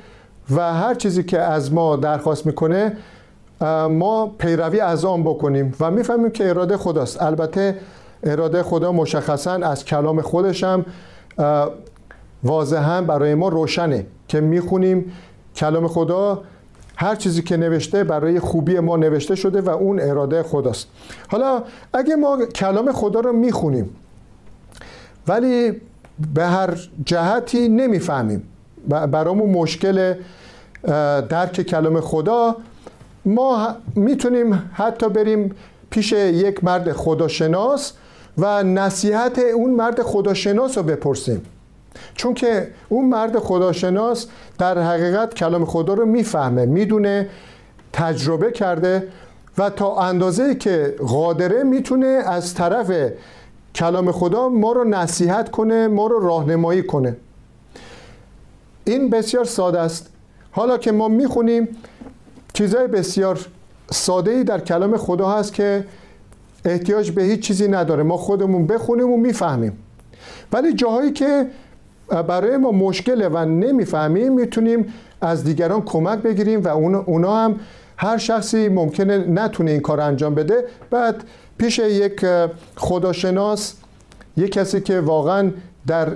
و 0.55 0.73
هر 0.73 0.93
چیزی 0.93 1.23
که 1.23 1.39
از 1.39 1.73
ما 1.73 1.95
درخواست 1.95 2.45
می‌کنه 2.45 2.97
ما 3.89 4.27
پیروی 4.37 4.79
از 4.79 5.05
آن 5.05 5.23
بکنیم 5.23 5.73
و 5.79 5.91
می‌فهمیم 5.91 6.29
که 6.29 6.49
اراده 6.49 6.77
خداست. 6.77 7.21
البته 7.21 7.77
اراده 8.23 8.63
خدا 8.63 8.91
مشخصا 8.91 9.51
از 9.53 9.85
کلام 9.85 10.21
خودش 10.21 10.63
هم 10.63 10.85
واضحا 12.43 13.01
برای 13.01 13.35
ما 13.35 13.49
روشنه 13.49 14.05
که 14.27 14.41
می‌خونیم 14.41 15.11
کلام 15.55 15.87
خدا. 15.87 16.41
هر 16.95 17.15
چیزی 17.15 17.41
که 17.41 17.57
نوشته 17.57 18.03
برای 18.03 18.39
خوبی 18.39 18.79
ما 18.79 18.97
نوشته 18.97 19.35
شده 19.35 19.61
و 19.61 19.69
اون 19.69 19.99
اراده 19.99 20.43
خداست. 20.43 20.87
حالا 21.27 21.63
اگه 21.93 22.15
ما 22.15 22.45
کلام 22.45 22.91
خدا 22.91 23.19
رو 23.19 23.33
می‌خونیم 23.33 23.89
ولی 25.27 25.81
به 26.33 26.45
هر 26.45 26.89
جهتی 27.05 27.69
نمی‌فهمیم. 27.69 28.43
برامون 28.87 29.49
مشکل 29.49 30.13
درک 31.29 31.61
کلام 31.61 32.01
خدا 32.01 32.55
ما 33.25 33.75
می‌تونیم 33.95 34.71
حتی 34.73 35.09
بریم 35.09 35.55
پیش 35.89 36.11
یک 36.11 36.63
مرد 36.63 36.91
خداشناس 36.91 37.93
و 38.37 38.63
نصیحت 38.63 39.39
اون 39.39 39.71
مرد 39.71 40.01
خداشناس 40.01 40.77
رو 40.77 40.83
بپرسیم. 40.83 41.41
چون 42.15 42.33
که 42.33 42.67
اون 42.89 43.05
مرد 43.05 43.39
خداشناس 43.39 44.27
در 44.57 44.77
حقیقت 44.77 45.33
کلام 45.33 45.65
خدا 45.65 45.93
رو 45.93 46.05
می‌فهمه 46.05 46.65
می‌دونه 46.65 47.29
تجربه 47.93 48.51
کرده 48.51 49.07
و 49.57 49.69
تا 49.69 49.95
اندازه 49.95 50.55
که 50.55 50.95
قادره 51.07 51.63
می‌تونه 51.63 52.07
از 52.07 52.53
طرف 52.53 52.91
کلام 53.75 54.11
خدا 54.11 54.49
ما 54.49 54.71
رو 54.71 54.83
نصیحت 54.83 55.51
کنه 55.51 55.87
ما 55.87 56.07
رو 56.07 56.19
راهنمایی 56.19 56.83
کنه. 56.83 57.17
این 58.85 59.09
بسیار 59.09 59.45
ساده 59.45 59.79
است. 59.79 60.07
حالا 60.51 60.77
که 60.77 60.91
ما 60.91 61.07
می‌خونیم 61.07 61.67
چیزهای 62.59 62.87
بسیار 62.87 63.39
ساده 63.91 64.31
ای 64.31 64.43
در 64.43 64.59
کلام 64.59 64.97
خدا 64.97 65.29
هست 65.29 65.53
که 65.53 65.85
احتیاج 66.65 67.11
به 67.11 67.23
هیچ 67.23 67.39
چیزی 67.39 67.67
نداره. 67.67 68.03
ما 68.03 68.17
خودمون 68.17 68.67
بخونیم 68.67 69.11
و 69.11 69.17
می‌فهمیم. 69.17 69.77
ولی 70.53 70.73
جاهایی 70.73 71.11
که 71.11 71.47
برای 72.27 72.57
ما 72.57 72.71
مشکله 72.71 73.29
و 73.29 73.37
نمی‌فهمیم 73.37 74.33
می‌تونیم 74.33 74.93
از 75.21 75.43
دیگران 75.43 75.81
کمک 75.81 76.19
بگیریم 76.19 76.63
و 76.63 76.67
اونا 76.67 77.35
هم 77.35 77.55
هر 77.97 78.17
شخصی 78.17 78.69
ممکنه 78.69 79.17
نتونه 79.17 79.71
این 79.71 79.81
کار 79.81 80.01
انجام 80.01 80.35
بده. 80.35 80.63
بعد 80.91 81.23
پیش 81.57 81.79
یک 81.79 82.25
خداشناس 82.75 83.73
یک 84.37 84.51
کسی 84.51 84.81
که 84.81 84.99
واقعا 84.99 85.51
در 85.87 86.07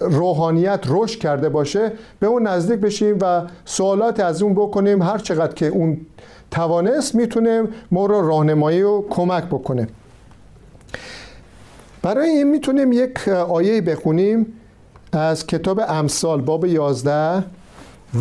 روحانیت 0.00 0.80
رشد 0.88 1.18
کرده 1.18 1.48
باشه 1.48 1.92
به 2.20 2.26
اون 2.26 2.46
نزدیک 2.46 2.80
بشیم 2.80 3.18
و 3.20 3.42
سوالات 3.64 4.20
از 4.20 4.42
اون 4.42 4.54
بکنیم 4.54 5.02
هر 5.02 5.18
چقدر 5.18 5.54
که 5.54 5.66
اون 5.66 6.00
توانست 6.50 7.14
می‌تونه 7.14 7.62
ما 7.90 8.06
رو 8.06 8.28
راهنمایی 8.28 8.82
و 8.82 9.02
کمک 9.08 9.44
بکنه. 9.44 9.88
برای 12.02 12.28
این 12.28 12.50
می‌تونیم 12.50 12.92
یک 12.92 13.28
آیه 13.28 13.80
بخونیم 13.80 14.46
از 15.12 15.46
کتاب 15.46 15.80
امثال 15.88 16.40
باب 16.40 16.64
11 16.64 17.44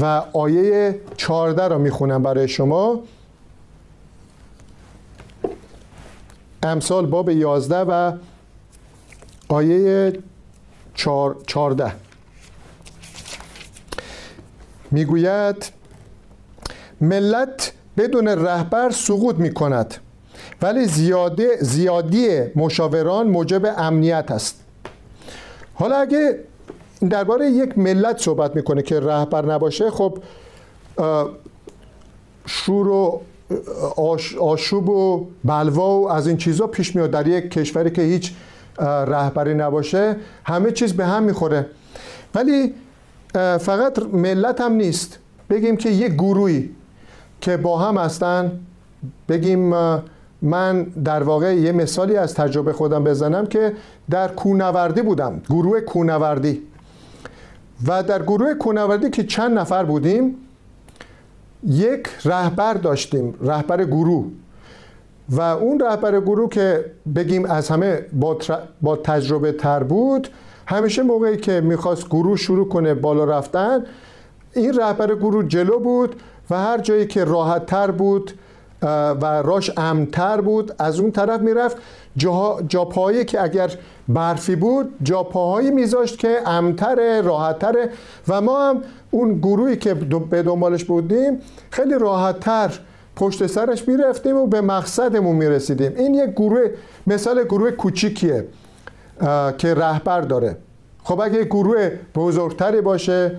و 0.01 0.23
آیه 0.33 0.99
14 1.17 1.67
رو 1.67 1.79
می‌خونم 1.79 2.23
برای 2.23 2.47
شما. 2.47 2.99
امثال 6.63 7.05
باب 7.05 7.29
11 7.29 7.75
و 7.77 8.11
آیه 9.49 10.13
14 10.95 11.91
می‌گوید 14.91 15.71
ملت 17.01 17.73
بدون 17.97 18.27
رهبر 18.27 18.89
سقوط 18.89 19.35
می 19.35 19.53
کند 19.53 19.95
ولی 20.61 20.85
زیادی, 20.85 21.47
زیادی 21.59 22.39
مشاوران 22.55 23.27
موجب 23.27 23.73
امنیت 23.77 24.31
است. 24.31 24.59
حالا 25.73 25.95
اگه 25.95 26.39
درباره 27.09 27.49
یک 27.49 27.77
ملت 27.77 28.17
صحبت 28.17 28.55
می‌کنه 28.55 28.81
که 28.81 28.99
رهبر 28.99 29.45
نباشه 29.45 29.91
خب 29.91 30.17
شور 32.45 32.87
و 32.87 33.21
آشوب 34.39 34.89
و 34.89 35.27
بلوا 35.43 35.99
و 35.99 36.11
از 36.11 36.27
این 36.27 36.37
چیزا 36.37 36.67
پیش 36.67 36.95
میاد 36.95 37.11
در 37.11 37.27
یک 37.27 37.51
کشوری 37.51 37.91
که 37.91 38.01
هیچ 38.01 38.33
رهبری 38.79 39.53
نباشه 39.53 40.15
همه 40.45 40.71
چیز 40.71 40.93
به 40.93 41.05
هم 41.05 41.23
می‌خوره. 41.23 41.65
ولی 42.35 42.73
فقط 43.59 43.99
ملت 44.13 44.61
هم 44.61 44.73
نیست. 44.73 45.19
بگیم 45.49 45.77
که 45.77 45.89
یک 45.89 46.13
گروهی 46.13 46.69
که 47.41 47.57
با 47.57 47.77
هم 47.77 47.97
هستن 47.97 48.51
بگیم 49.29 49.73
من 50.41 50.83
در 50.83 51.23
واقع 51.23 51.55
یه 51.55 51.71
مثالی 51.71 52.17
از 52.17 52.33
تجربه 52.33 52.73
خودم 52.73 53.03
بزنم 53.03 53.45
که 53.45 53.73
در 54.09 54.27
کونوردی 54.27 55.01
بودم 55.01 55.41
گروه 55.49 55.79
کونوردی 55.79 56.61
و 57.87 58.03
در 58.03 58.23
گروه 58.23 58.53
کونوردی 58.53 59.09
که 59.09 59.23
چند 59.23 59.57
نفر 59.57 59.83
بودیم 59.83 60.35
یک 61.67 62.09
رهبر 62.25 62.73
داشتیم 62.73 63.33
رهبر 63.41 63.83
گروه. 63.83 64.25
و 65.35 65.41
اون 65.41 65.79
رهبر 65.79 66.19
گروه 66.19 66.49
که 66.49 66.85
بگیم 67.15 67.45
از 67.45 67.69
همه 67.69 68.05
با, 68.13 68.37
با 68.81 68.95
تجربه 68.95 69.51
تر 69.51 69.83
بود 69.83 70.27
همیشه 70.67 71.03
موقعی 71.03 71.37
که 71.37 71.61
می‌خواست 71.61 72.07
گروه 72.07 72.37
شروع 72.37 72.69
کنه 72.69 72.93
بالا 72.93 73.23
رفتن 73.23 73.83
این 74.53 74.79
رهبر 74.79 75.15
گروه 75.15 75.47
جلو 75.47 75.79
بود 75.79 76.15
و 76.49 76.59
هر 76.59 76.77
جایی 76.77 77.07
که 77.07 77.23
راحت 77.23 77.65
تر 77.65 77.91
بود 77.91 78.31
و 79.21 79.25
راش 79.25 79.71
امتر 79.77 80.41
بود 80.41 80.75
از 80.79 80.99
اون 80.99 81.11
طرف 81.11 81.41
می‌رفت. 81.41 81.77
جا, 82.17 82.57
جاپایی 82.67 83.25
که 83.25 83.43
اگر 83.43 83.71
برفی 84.07 84.55
بود 84.55 84.93
جاپاهایی 85.03 85.71
میذاشت 85.71 86.19
که 86.19 86.37
امتر 86.45 87.21
راحتتره 87.21 87.89
و 88.27 88.41
ما 88.41 88.69
هم 88.69 88.81
اون 89.11 89.37
گروهی 89.37 89.77
که 89.77 89.93
به 90.29 90.43
دنبالش 90.43 90.83
بودیم 90.83 91.39
خیلی 91.69 91.93
راحتتر 91.99 92.79
پشت 93.15 93.47
سرش 93.47 93.87
می‌رفتیم 93.87 94.37
و 94.37 94.47
به 94.47 94.61
مقصدمون 94.61 95.35
می‌رسیدیم. 95.35 95.91
این 95.95 96.13
یک 96.13 96.29
گروه 96.29 96.67
مثال 97.07 97.43
گروه 97.43 97.71
کوچیکیه 97.71 98.47
که 99.57 99.73
رهبر 99.73 100.21
داره. 100.21 100.57
خب 101.03 101.19
اگه 101.19 101.43
گروه 101.43 101.89
بزرگتری 102.15 102.81
باشه 102.81 103.31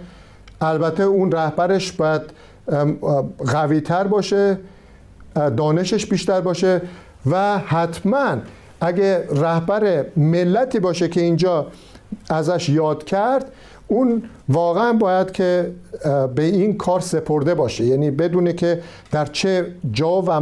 البته 0.61 1.03
اون 1.03 1.33
رهبرش 1.33 1.93
باید 1.93 2.23
قویتر 3.47 4.07
باشه 4.07 4.59
دانشش 5.35 6.07
بیشتر 6.07 6.41
باشه 6.41 6.83
و 7.31 7.59
حتما 7.59 8.37
اگه 8.81 9.29
رهبر 9.31 10.05
ملتی 10.17 10.81
باشه 10.81 11.09
که 11.09 11.21
اینجا 11.21 11.67
ازش 12.31 12.69
یاد 12.69 13.05
کرد 13.05 13.53
اون 13.88 14.23
واقعا 14.49 14.92
باید 14.92 15.33
که 15.33 15.73
به 16.35 16.42
این 16.42 16.77
کار 16.77 17.01
سپرده 17.01 17.55
باشه. 17.55 17.85
یعنی 17.85 18.11
بدونه 18.11 18.53
که 18.53 18.83
در 19.11 19.27
چه 19.27 19.66
جا 19.92 20.23
و 20.27 20.40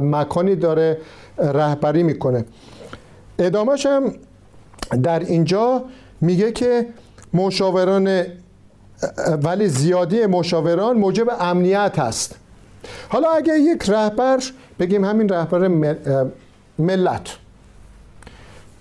مکانی 0.00 0.56
داره 0.56 0.98
رهبری 1.38 2.02
می‌کنه. 2.02 2.44
ادامهش 3.38 3.86
هم 3.86 4.12
در 5.02 5.18
اینجا 5.18 5.84
میگه 6.20 6.52
که 6.52 6.86
مشاوران 7.34 8.22
ولی 9.42 9.68
زیادی 9.68 10.26
مشاوران 10.26 10.96
موجب 10.98 11.26
امنیت 11.40 11.98
هست. 11.98 12.34
حالا 13.08 13.28
اگه 13.30 13.58
یک 13.58 13.82
رهبر 13.88 14.38
بگیم 14.78 15.04
همین 15.04 15.28
رهبر 15.28 15.68
ملت 16.78 17.36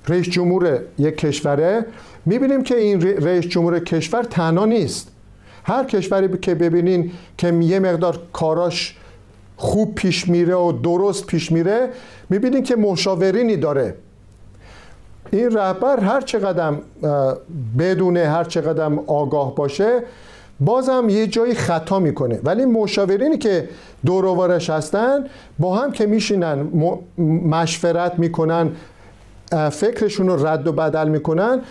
رئیس 0.07 0.29
جمهور 0.29 0.79
یک 0.97 1.17
کشوره 1.17 1.85
می‌بینیم 2.27 2.63
که 2.63 2.77
این 2.77 3.01
رئیس 3.01 3.45
جمهور 3.45 3.79
کشور 3.79 4.23
تنها 4.23 4.65
نیست. 4.65 5.11
هر 5.63 5.83
کشوری 5.83 6.37
که 6.37 6.55
ببینین 6.55 7.11
که 7.37 7.53
یه 7.53 7.79
مقدار 7.79 8.19
کاراش 8.33 8.95
خوب 9.57 9.95
پیش 9.95 10.27
میره 10.27 10.55
و 10.55 10.71
درست 10.71 11.25
پیش 11.25 11.51
میره 11.51 11.89
می‌بینین 12.29 12.63
که 12.63 12.75
مشاورینی 12.75 13.57
داره. 13.57 13.95
این 15.31 15.51
رهبر 15.51 15.99
هر 15.99 16.21
چقدر 16.21 16.73
بدونه 17.79 18.27
هر 18.27 18.43
چقدر 18.43 18.91
آگاه 19.07 19.55
باشه 19.55 20.03
بازم 20.59 21.09
یه 21.09 21.27
جایی 21.27 21.53
خطا 21.53 21.99
می‌کنه. 21.99 22.39
ولی 22.43 22.65
مشاورینی 22.65 23.37
که 23.37 23.69
دوروارش 24.05 24.69
هستن 24.69 25.25
با 25.59 25.77
هم 25.77 25.91
که 25.91 26.05
میشینن 26.05 26.67
مشورت 27.45 28.19
می‌کنن 28.19 28.71
فکرشون 29.71 30.27
رو 30.27 30.47
رد 30.47 30.67
و 30.67 30.71
بدل 30.71 31.07
می‌کنن 31.07 31.61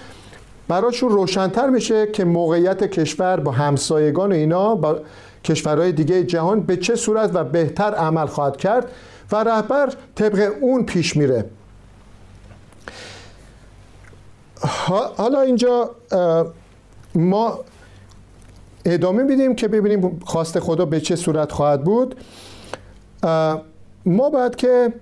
براشون 0.69 1.11
روشنتر 1.11 1.71
میشه 1.71 2.07
که 2.07 2.25
موقعیت 2.25 2.85
کشور 2.85 3.41
با 3.41 3.53
همسایگان 3.53 4.33
و 4.33 4.35
اینا 4.35 4.75
با 4.75 5.01
کشورهای 5.45 5.93
دیگه 5.93 6.25
جهان 6.25 6.61
به 6.61 6.77
چه 6.77 6.97
صورت 6.97 7.31
و 7.35 7.45
بهتر 7.45 7.95
عمل 7.95 8.27
خواهد 8.27 8.57
کرد 8.57 8.91
و 9.33 9.37
رهبر 9.37 9.93
طبق 10.15 10.53
اون 10.61 10.85
پیش 10.87 11.17
میره. 11.17 11.45
حالا 15.17 15.41
اینجا 15.41 15.91
ما 17.15 17.61
ادامه 18.85 19.23
میدیم 19.23 19.55
که 19.55 19.69
ببینیم 19.69 20.21
خواست 20.25 20.61
خدا 20.61 20.85
به 20.85 21.01
چه 21.01 21.17
صورت 21.17 21.53
خواهد 21.53 21.85
بود. 21.85 22.15
ما 24.07 24.31
باید 24.31 24.57
که 24.57 24.93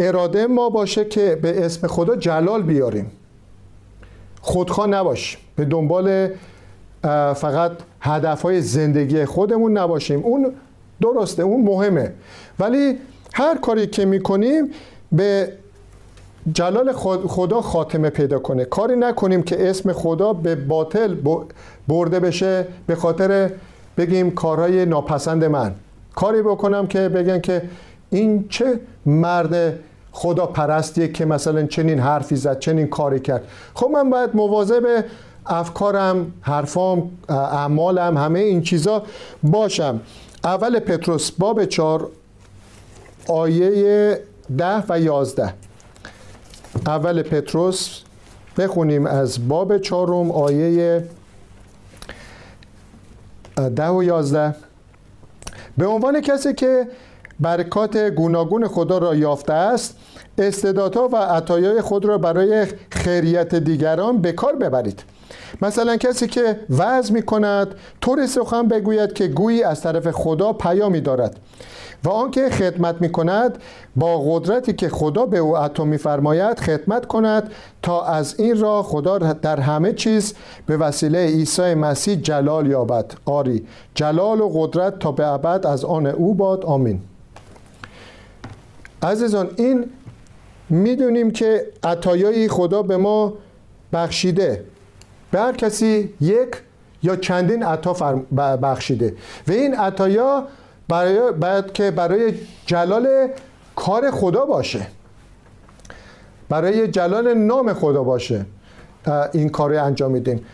اراده 0.00 0.46
ما 0.46 0.70
باشه 0.70 1.04
که 1.04 1.38
به 1.42 1.64
اسم 1.64 1.86
خدا 1.86 2.16
جلال 2.16 2.62
بیاریم. 2.62 3.10
خودخواه 4.40 4.86
نباش. 4.86 5.38
به 5.56 5.64
دنبال 5.64 6.28
فقط 7.34 7.72
هدفهای 8.00 8.60
زندگی 8.60 9.24
خودمون 9.24 9.78
نباشیم. 9.78 10.20
اون 10.20 10.52
درسته 11.00 11.42
اون 11.42 11.62
مهمه. 11.62 12.12
ولی 12.58 12.98
هر 13.34 13.58
کاری 13.58 13.86
که 13.86 14.04
می‌کنیم 14.04 14.70
به 15.12 15.52
جلال 16.52 16.92
خدا 17.26 17.60
خاتمه 17.60 18.10
پیدا 18.10 18.38
کنه. 18.38 18.64
کاری 18.64 18.96
نکنیم 18.96 19.42
که 19.42 19.70
اسم 19.70 19.92
خدا 19.92 20.32
به 20.32 20.54
باطل 20.54 21.16
برده 21.88 22.20
بشه 22.20 22.66
به 22.86 22.94
خاطر 22.94 23.50
بگیم 23.96 24.30
کارهای 24.30 24.86
ناپسند 24.86 25.44
من. 25.44 25.74
کاری 26.14 26.42
بکنم 26.42 26.86
که 26.86 27.08
بگن 27.08 27.40
که 27.40 27.62
این 28.10 28.48
چه 28.48 28.80
مرد 29.06 29.78
خدا 30.12 30.46
پرستیه 30.46 31.08
که 31.08 31.24
مثلا 31.24 31.66
چنین 31.66 31.98
حرفی 31.98 32.36
زد 32.36 32.58
چنین 32.58 32.86
کاری 32.86 33.20
کرد. 33.20 33.44
خب 33.74 33.86
من 33.86 34.10
باید 34.10 34.30
مواظب 34.34 35.04
افکارم 35.46 36.32
حرفام 36.40 37.10
اعمالم 37.28 38.16
همه 38.16 38.38
این 38.38 38.62
چیزا 38.62 39.02
باشم. 39.42 40.00
اول 40.44 40.78
پتروس 40.78 41.30
باب 41.30 41.64
چار 41.64 42.08
آیه 43.28 44.20
ده 44.58 44.84
و 44.88 45.00
یازده. 45.00 45.54
اول 46.86 47.22
پتروس 47.22 48.00
بخونیم 48.58 49.06
از 49.06 49.48
باب 49.48 49.78
چهارم 49.78 50.30
آیه 50.30 51.04
ده 53.76 53.88
و 53.88 54.02
یازده. 54.02 54.54
به 55.78 55.86
عنوان 55.86 56.20
کسی 56.20 56.54
که 56.54 56.88
برکات 57.40 57.96
گوناگون 57.96 58.68
خدا 58.68 58.98
را 58.98 59.14
یافته 59.14 59.52
است 59.52 59.96
استعدادها 60.38 61.08
و 61.08 61.16
عطایای 61.16 61.80
خود 61.80 62.04
را 62.04 62.18
برای 62.18 62.66
خیریت 62.90 63.54
دیگران 63.54 64.18
به 64.18 64.32
کار 64.32 64.56
ببرید. 64.56 65.02
مثلا 65.62 65.96
کسی 65.96 66.26
که 66.26 66.60
وعظ 66.70 67.10
می 67.10 67.22
کند 67.22 67.74
طور 68.00 68.26
سخن 68.26 68.68
بگوید 68.68 69.12
که 69.12 69.28
گویی 69.28 69.62
از 69.62 69.80
طرف 69.80 70.10
خدا 70.10 70.52
پیامی 70.52 71.00
دارد 71.00 71.36
و 72.04 72.08
آنکه 72.08 72.50
خدمت 72.50 73.00
می 73.00 73.12
کند 73.12 73.58
با 73.96 74.18
قدرتی 74.18 74.72
که 74.72 74.88
خدا 74.88 75.26
به 75.26 75.38
او 75.38 75.56
عطا 75.56 75.84
می 75.84 75.98
فرماید 75.98 76.60
خدمت 76.60 77.06
کند 77.06 77.50
تا 77.82 78.04
از 78.04 78.40
این 78.40 78.60
را 78.60 78.82
خدا 78.82 79.18
در 79.18 79.60
همه 79.60 79.92
چیز 79.92 80.34
به 80.66 80.76
وسیله 80.76 81.26
عیسی 81.26 81.74
مسیح 81.74 82.14
جلال 82.14 82.66
یابد. 82.66 83.12
آری 83.24 83.66
جلال 83.94 84.40
و 84.40 84.48
قدرت 84.54 84.98
تا 84.98 85.12
به 85.12 85.26
ابد 85.26 85.66
از 85.66 85.84
آن 85.84 86.06
او 86.06 86.34
باد. 86.34 86.64
آمین. 86.64 87.00
عزیزان 89.02 89.50
این 89.56 89.90
می‌دونیم 90.68 91.30
که 91.30 91.66
عطایای 91.84 92.48
خدا 92.48 92.82
به 92.82 92.96
ما 92.96 93.32
بخشیده. 93.92 94.64
به 95.30 95.40
هر 95.40 95.52
کسی 95.52 96.14
یک 96.20 96.48
یا 97.02 97.16
چندین 97.16 97.62
عطا 97.62 97.92
بخشیده. 98.36 99.14
و 99.48 99.52
این 99.52 99.74
عطایا 99.74 100.44
برای 100.88 101.32
باید 101.32 101.72
که 101.72 101.90
برای 101.90 102.34
جلال 102.66 103.28
کار 103.76 104.10
خدا 104.10 104.44
باشه. 104.44 104.86
برای 106.48 106.88
جلال 106.88 107.34
نام 107.34 107.72
خدا 107.72 108.02
باشه 108.02 108.46
این 109.32 109.48
کار 109.48 109.74
انجام 109.74 110.10
میدیم. 110.10 110.46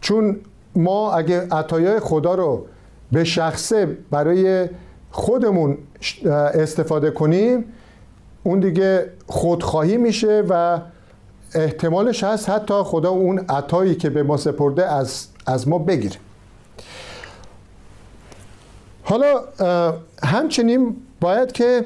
چون 0.00 0.36
ما 0.76 1.12
اگه 1.12 1.46
عطایای 1.50 2.00
خدا 2.00 2.34
رو 2.34 2.66
به 3.12 3.24
شخصه 3.24 3.86
برای 4.10 4.68
خودمون 5.10 5.78
استفاده 6.54 7.10
کنیم 7.10 7.64
اون 8.42 8.60
دیگه 8.60 9.10
خودخواهی 9.26 9.96
میشه 9.96 10.44
و 10.48 10.80
احتمالش 11.54 12.24
هست 12.24 12.50
حتی 12.50 12.74
خدا 12.82 13.10
اون 13.10 13.38
عطایی 13.38 13.94
که 13.94 14.10
به 14.10 14.22
ما 14.22 14.36
سپرده 14.36 14.86
از, 14.86 15.26
از 15.46 15.68
ما 15.68 15.78
بگیره. 15.78 16.16
حالا 19.02 19.42
همچنین 20.22 20.96
باید 21.20 21.52
که 21.52 21.84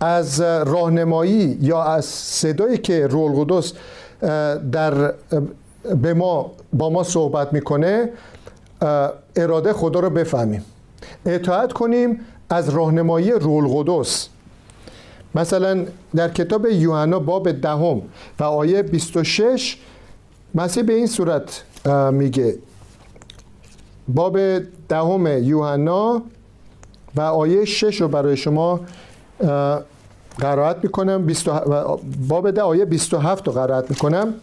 از 0.00 0.40
راهنمایی 0.40 1.58
یا 1.60 1.82
از 1.82 2.04
صدایی 2.04 2.78
که 2.78 3.06
رول 3.06 3.44
قدس 3.44 3.72
در 4.72 5.14
به 6.02 6.14
ما 6.14 6.50
با 6.72 6.90
ما 6.90 7.02
صحبت 7.02 7.52
می‌کنه 7.52 8.10
اراده 9.36 9.72
خدا 9.72 10.00
رو 10.00 10.10
بفهمیم. 10.10 10.64
اطاعت 11.26 11.72
کنیم 11.72 12.20
از 12.50 12.68
راهنمایی 12.68 13.30
رول 13.30 13.68
قدس. 13.68 14.28
مثلا 15.34 15.86
در 16.16 16.28
کتاب 16.28 16.66
یوحنا 16.66 17.18
باب 17.18 17.52
دهم 17.52 18.02
و 18.40 18.44
آیه 18.44 18.82
26 18.82 19.78
مسیح 20.54 20.82
به 20.82 20.92
این 20.92 21.06
صورت 21.06 21.62
میگه. 22.12 22.58
باب 24.08 24.38
دهم 24.88 25.26
یوحنا 25.44 26.22
و 27.14 27.20
آیه 27.20 27.64
6 27.64 28.00
رو 28.00 28.08
برای 28.08 28.36
شما 28.36 28.80
قرائت 30.38 30.76
می‌کنم. 30.82 31.26
باب 32.28 32.50
ده 32.50 32.62
آیه 32.62 32.84
27 32.84 33.46
رو 33.46 33.52
قرائت 33.52 33.90
می‌کنم. 33.90 34.34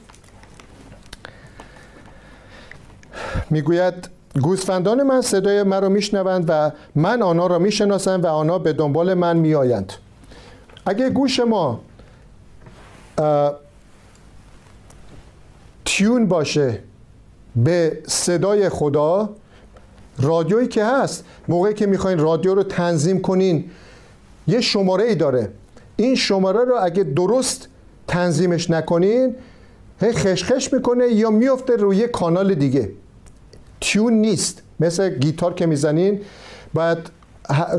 می‌گوید 3.49 4.10
گوسفندان 4.39 5.04
من 5.04 5.22
صدای 5.22 5.63
من 5.63 5.82
رو 5.82 5.89
میشنوند 5.89 6.46
و 6.48 6.72
من 6.96 7.22
آنها 7.22 7.48
را 7.48 7.60
می‌شناسم 7.60 8.22
و 8.22 8.28
آنها 8.28 8.60
به 8.60 8.74
دنبال 8.74 9.13
من 9.13 9.38
میآیند. 9.38 9.94
اگه 10.86 11.10
گوش 11.10 11.39
ما 11.39 11.80
تیون 15.86 16.28
باشه 16.28 16.80
به 17.56 18.02
صدای 18.08 18.70
خدا 18.70 19.30
رادیویی 20.20 20.67
که 20.67 20.86
هست 20.86 21.26
موقعی 21.48 21.74
که 21.74 21.86
می‌خواین 21.86 22.20
رادیو 22.20 22.56
رو 22.56 22.63
تنظیم 22.63 23.22
کنین 23.22 23.72
یه 24.48 24.62
شماره 24.62 25.04
ای 25.04 25.15
داره. 25.15 25.50
این 25.96 26.15
شماره 26.15 26.65
رو 26.65 26.76
اگه 26.82 27.04
درست 27.04 27.67
تنظیمش 28.08 28.70
نکنین 28.70 29.36
هی 30.02 30.12
خشخش 30.12 30.74
می‌کنه 30.74 31.08
یا 31.08 31.30
میفته 31.30 31.76
روی 31.76 32.08
کانال 32.08 32.54
دیگه. 32.54 32.91
تیون 33.82 34.13
نیست. 34.13 34.62
مثل 34.80 35.10
گیتار 35.10 35.54
که 35.54 35.65
می‌زنین 35.65 36.22
باید 36.74 36.98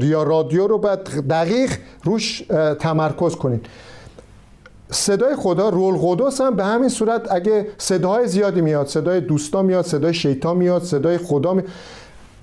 یا 0.01 0.23
رادیو 0.23 0.67
رو 0.67 0.79
باید 0.79 0.99
دقیق 1.29 1.71
روش 2.05 2.43
تمرکز 2.81 3.35
کنین. 3.35 3.61
صدای 4.91 5.37
خدا 5.37 5.69
رول 5.69 5.99
قدس 6.03 6.41
هم 6.41 6.57
به 6.57 6.65
همین 6.65 6.88
صورت 6.88 7.33
اگه 7.33 7.67
صداهای 7.79 8.29
زیادی 8.29 8.61
میاد 8.61 8.87
صدای 8.87 9.21
دوستا 9.21 9.62
میاد 9.62 9.85
صدای 9.85 10.15
شیطان 10.15 10.57
میاد 10.57 10.83
صدای 10.83 11.19
خدا 11.19 11.55
میاد 11.55 11.69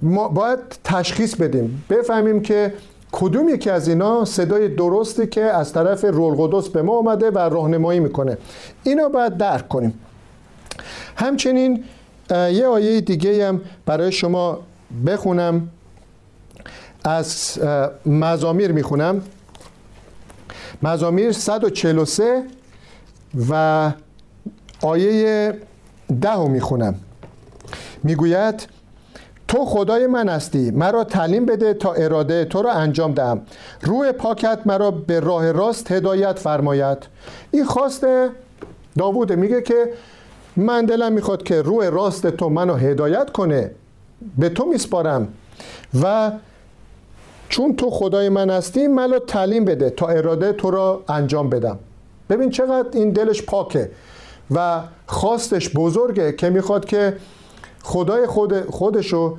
ما 0.01 0.27
باید 0.27 0.59
تشخیص 0.83 1.35
بدیم. 1.35 1.83
بفهمیم 1.89 2.41
که 2.41 2.73
کدوم 3.11 3.49
یکی 3.49 3.69
از 3.69 3.87
اینا 3.87 4.25
صدای 4.25 4.67
درستی 4.67 5.27
که 5.27 5.41
از 5.41 5.73
طرف 5.73 6.05
رول 6.05 6.35
قدس 6.37 6.69
به 6.69 6.81
ما 6.81 6.97
آمده 6.97 7.29
و 7.29 7.37
راهنمایی 7.37 7.99
می‌کنه. 7.99 8.37
اینا 8.83 9.09
باید 9.09 9.37
درک 9.37 9.67
کنیم. 9.67 9.93
همچنین 11.15 11.83
یه 12.31 12.67
آیه 12.67 13.01
دیگه 13.01 13.47
هم 13.47 13.61
برای 13.85 14.11
شما 14.11 14.59
بخونم. 15.05 15.69
از 17.03 17.59
مزامیر 18.05 18.71
می‌خونم. 18.71 19.21
مزامیر 20.83 21.31
143 21.31 22.43
و 23.49 23.91
آیه 24.81 25.53
ده 26.21 26.47
می‌خونم. 26.47 26.95
می‌گوید 28.03 28.67
تو 29.47 29.65
خدای 29.65 30.07
من 30.07 30.29
هستی 30.29 30.71
مرا 30.71 31.03
تعلیم 31.03 31.45
بده 31.45 31.73
تا 31.73 31.93
اراده 31.93 32.45
تو 32.45 32.61
را 32.61 32.71
انجام 32.71 33.13
دهم. 33.13 33.41
روح 33.81 34.11
پاکت 34.11 34.59
مرا 34.65 34.91
به 34.91 35.19
راه 35.19 35.51
راست 35.51 35.91
هدایت 35.91 36.39
فرماید. 36.39 36.97
این 37.51 37.65
خواست 37.65 38.05
داوود 38.97 39.33
میگه 39.33 39.61
که 39.61 39.93
من 40.57 40.85
دلم 40.85 41.13
می‌خواد 41.13 41.43
که 41.43 41.61
روح 41.61 41.89
راست 41.89 42.27
تو 42.27 42.49
منو 42.49 42.75
هدایت 42.75 43.29
کنه. 43.29 43.71
به 44.37 44.49
تو 44.49 44.65
میسپارم. 44.65 45.27
و 46.03 46.31
چون 47.49 47.75
تو 47.75 47.89
خدای 47.89 48.29
من 48.29 48.49
هستی 48.49 48.87
منو 48.87 49.19
تعلیم 49.19 49.65
بده 49.65 49.89
تا 49.89 50.07
اراده 50.07 50.53
تو 50.53 50.71
را 50.71 51.03
انجام 51.09 51.49
بدم. 51.49 51.79
ببین 52.29 52.49
چقدر 52.49 52.87
این 52.93 53.09
دلش 53.09 53.43
پاکه 53.43 53.91
و 54.51 54.81
خواستش 55.05 55.69
بزرگه 55.75 56.31
که 56.31 56.49
می‌خواد 56.49 56.85
که 56.85 57.17
خدای 57.83 58.27
خود 58.27 58.69
خودشو 58.69 59.37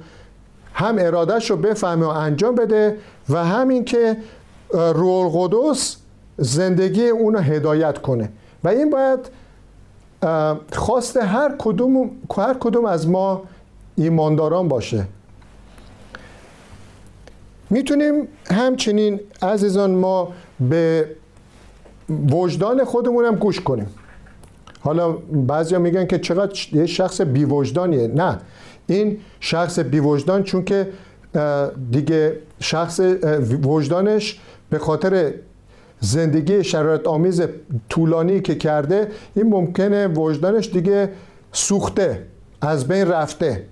هم 0.75 0.97
ارادهش 0.99 1.51
رو 1.51 1.57
بفهمه 1.57 2.07
و 2.07 2.09
انجام 2.09 2.55
بده 2.55 2.97
و 3.29 3.45
همین 3.45 3.85
که 3.85 4.17
روح 4.73 5.37
القدس 5.37 5.97
زندگی 6.39 7.09
اون 7.09 7.35
رو 7.35 7.41
هدایت 7.41 7.99
کنه. 7.99 8.29
و 8.65 8.69
این 8.69 8.91
باید 8.91 9.19
خواست 10.73 11.17
هر 11.17 11.55
کدوم 11.59 12.11
هر 12.37 12.57
کدوم 12.61 12.85
از 12.85 13.09
ما 13.09 13.43
ایمانداران 13.97 14.69
باشه. 14.69 15.05
می‌تونیم 17.71 18.29
همچنین 18.51 19.21
عزیزان 19.43 19.91
ما 19.91 20.33
به 20.71 21.09
وجدان 22.31 22.85
خودمون 22.85 23.25
هم 23.25 23.35
گوش 23.35 23.61
کنیم. 23.61 23.87
حالا 24.81 25.13
بعضیا 25.33 25.79
میگن 25.79 26.07
که 26.07 26.19
چقدر 26.19 26.75
یه 26.75 26.87
شخص 26.87 27.21
بیوجدانیه. 27.21 28.07
نه 28.07 28.39
این 28.87 29.19
شخص 29.41 29.79
بیوجدان 29.79 30.43
چون 30.43 30.65
که 30.65 30.89
دیگه 31.91 32.37
شخص 32.61 33.01
وجدانش 33.63 34.41
به 34.71 34.79
خاطر 34.79 35.35
زندگی 36.01 36.65
شرایط 36.65 37.07
آمیز 37.07 37.43
طولانی 37.89 38.41
که 38.41 38.55
کرده 38.55 39.09
این 39.35 39.49
ممکنه 39.49 40.09
وجدانش 40.09 40.71
دیگه 40.71 41.09
سوخته 41.53 42.27
از 42.61 42.89
بین 42.89 43.09
رفته. 43.09 43.65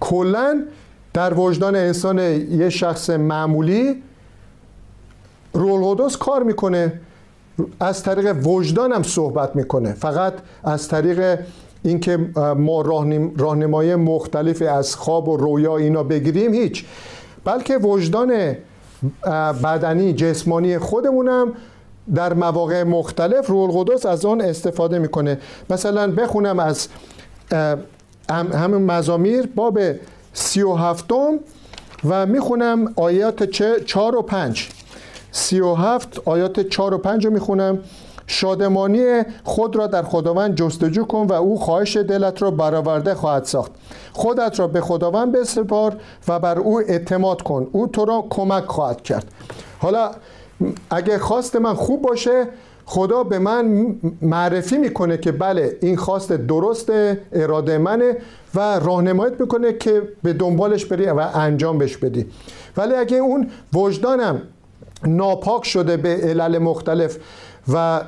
کلا 0.00 0.64
در 1.12 1.34
وجدان 1.34 1.76
انسان 1.76 2.18
یه 2.18 2.70
شخص 2.70 3.10
معمولی 3.10 4.02
رول 5.52 6.10
کار 6.18 6.42
می‌کنه. 6.42 7.00
از 7.80 8.02
طریق 8.02 8.46
وجدان 8.46 8.92
هم 8.92 9.02
صحبت 9.02 9.56
می‌کنه. 9.56 9.92
فقط 9.92 10.34
از 10.64 10.88
طریق 10.88 11.38
اینکه 11.82 12.16
ما 12.56 12.82
راهنمای 13.36 13.96
مختلفی 13.96 14.66
از 14.66 14.96
خواب 14.96 15.28
و 15.28 15.36
رویا 15.36 15.76
اینا 15.76 16.02
بگیریم 16.02 16.54
هیچ. 16.54 16.84
بلکه 17.44 17.78
وجدان 17.78 18.56
بدنی 19.64 20.12
جسمانی 20.12 20.78
خودمونم 20.78 21.52
در 22.14 22.34
مواقع 22.34 22.82
مختلف 22.82 23.50
رول 23.50 23.70
قدس 23.70 24.06
از 24.06 24.24
آن 24.24 24.40
استفاده 24.40 24.98
می‌کنه. 24.98 25.38
مثلا 25.70 26.10
بخونم 26.10 26.58
از 26.58 26.88
همین 28.30 28.86
مزامیر 28.86 29.46
باب 29.46 29.80
سی 30.32 30.62
و 30.62 30.74
هفتم 30.74 31.38
و 32.08 32.26
می‌خونم 32.26 32.92
آیات 32.96 33.44
چهار 33.84 34.16
و 34.16 34.22
پنج. 34.22 34.68
37 35.32 36.20
آیات 36.24 36.60
4 36.60 36.94
و 36.94 36.98
5 36.98 37.26
رو 37.26 37.32
می‌خونم. 37.32 37.78
شادمانی 38.30 39.22
خود 39.44 39.76
را 39.76 39.86
در 39.86 40.02
خداوند 40.02 40.54
جستجو 40.54 41.04
کن 41.04 41.26
و 41.26 41.32
او 41.32 41.58
خواهش 41.58 41.96
دلت 41.96 42.42
را 42.42 42.50
برآورده 42.50 43.14
خواهد 43.14 43.44
ساخت. 43.44 43.72
خودت 44.12 44.60
را 44.60 44.66
به 44.66 44.80
خداوند 44.80 45.32
بسپار 45.32 45.96
و 46.28 46.38
بر 46.38 46.58
او 46.58 46.80
اعتماد 46.80 47.42
کن. 47.42 47.66
او 47.72 47.86
تو 47.86 48.04
را 48.04 48.24
کمک 48.30 48.64
خواهد 48.64 49.02
کرد. 49.02 49.24
حالا 49.78 50.10
اگه 50.90 51.18
خواست 51.18 51.56
من 51.56 51.74
خوب 51.74 52.02
باشه 52.02 52.48
خدا 52.84 53.24
به 53.24 53.38
من 53.38 53.96
معرفی 54.22 54.78
می‌کنه 54.78 55.16
که 55.16 55.32
بله 55.32 55.76
این 55.82 55.96
خواست 55.96 56.32
درست 56.32 56.92
اراده 57.32 57.78
منه 57.78 58.16
و 58.54 58.78
راهنماییت 58.78 59.40
می‌کنه 59.40 59.72
که 59.72 60.02
به 60.22 60.32
دنبالش 60.32 60.84
بری 60.84 61.06
و 61.06 61.28
انجامش 61.34 61.96
بدی. 61.96 62.26
ولی 62.76 62.94
اگه 62.94 63.16
اون 63.16 63.50
وجدانم 63.74 64.42
ناپاک 65.06 65.64
شده 65.64 65.96
به 65.96 66.08
علل 66.08 66.58
مختلف 66.58 67.18
و 67.72 68.00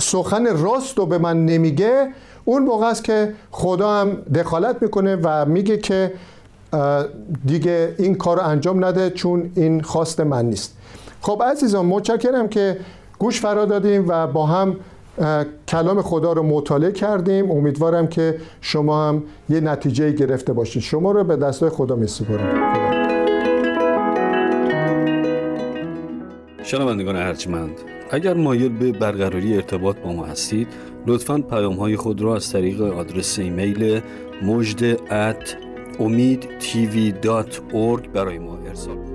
سخن 0.00 0.56
راست 0.56 0.98
رو 0.98 1.06
به 1.06 1.18
من 1.18 1.46
نمیگه. 1.46 2.08
اون 2.44 2.62
موقع 2.62 2.86
است 2.86 3.04
که 3.04 3.34
خدا 3.50 3.90
هم 3.90 4.14
دخالت 4.14 4.82
می‌کنه 4.82 5.16
و 5.22 5.44
میگه 5.44 5.76
که 5.76 6.12
دیگه 7.46 7.94
این 7.98 8.14
کار 8.14 8.36
رو 8.36 8.42
انجام 8.42 8.84
نده 8.84 9.10
چون 9.10 9.50
این 9.54 9.82
خواست 9.82 10.20
من 10.20 10.46
نیست. 10.46 10.76
خب 11.20 11.42
عزیزان 11.50 11.86
متشکرم 11.86 12.48
که 12.48 12.76
گوش 13.18 13.40
فرا 13.40 13.64
دادیم 13.64 14.04
و 14.08 14.26
با 14.26 14.46
هم 14.46 14.76
کلام 15.68 16.02
خدا 16.02 16.32
رو 16.32 16.42
مطالعه 16.42 16.92
کردیم. 16.92 17.50
امیدوارم 17.50 18.06
که 18.06 18.38
شما 18.60 19.08
هم 19.08 19.22
یه 19.48 19.60
نتیجه 19.60 20.12
گرفته 20.12 20.52
باشید. 20.52 20.82
شما 20.82 21.12
رو 21.12 21.24
به 21.24 21.36
دستای 21.36 21.70
خدا 21.70 21.96
میسپارم. 21.96 22.72
شنوندگان 26.62 27.16
ارجمند 27.16 27.91
اگر 28.12 28.34
مایل 28.34 28.68
به 28.68 28.92
برقراری 28.92 29.54
ارتباط 29.54 29.96
با 29.96 30.12
ما 30.12 30.24
هستید 30.24 30.68
لطفا 31.06 31.38
پیام 31.38 31.74
های 31.74 31.96
خود 31.96 32.20
را 32.20 32.36
از 32.36 32.52
طریق 32.52 32.80
آدرس 32.82 33.38
ایمیل 33.38 34.00
مجد 34.42 34.96
at 34.96 35.48
برای 38.12 38.38
ما 38.38 38.58
ارسال 38.58 38.96
کنید. 38.96 39.11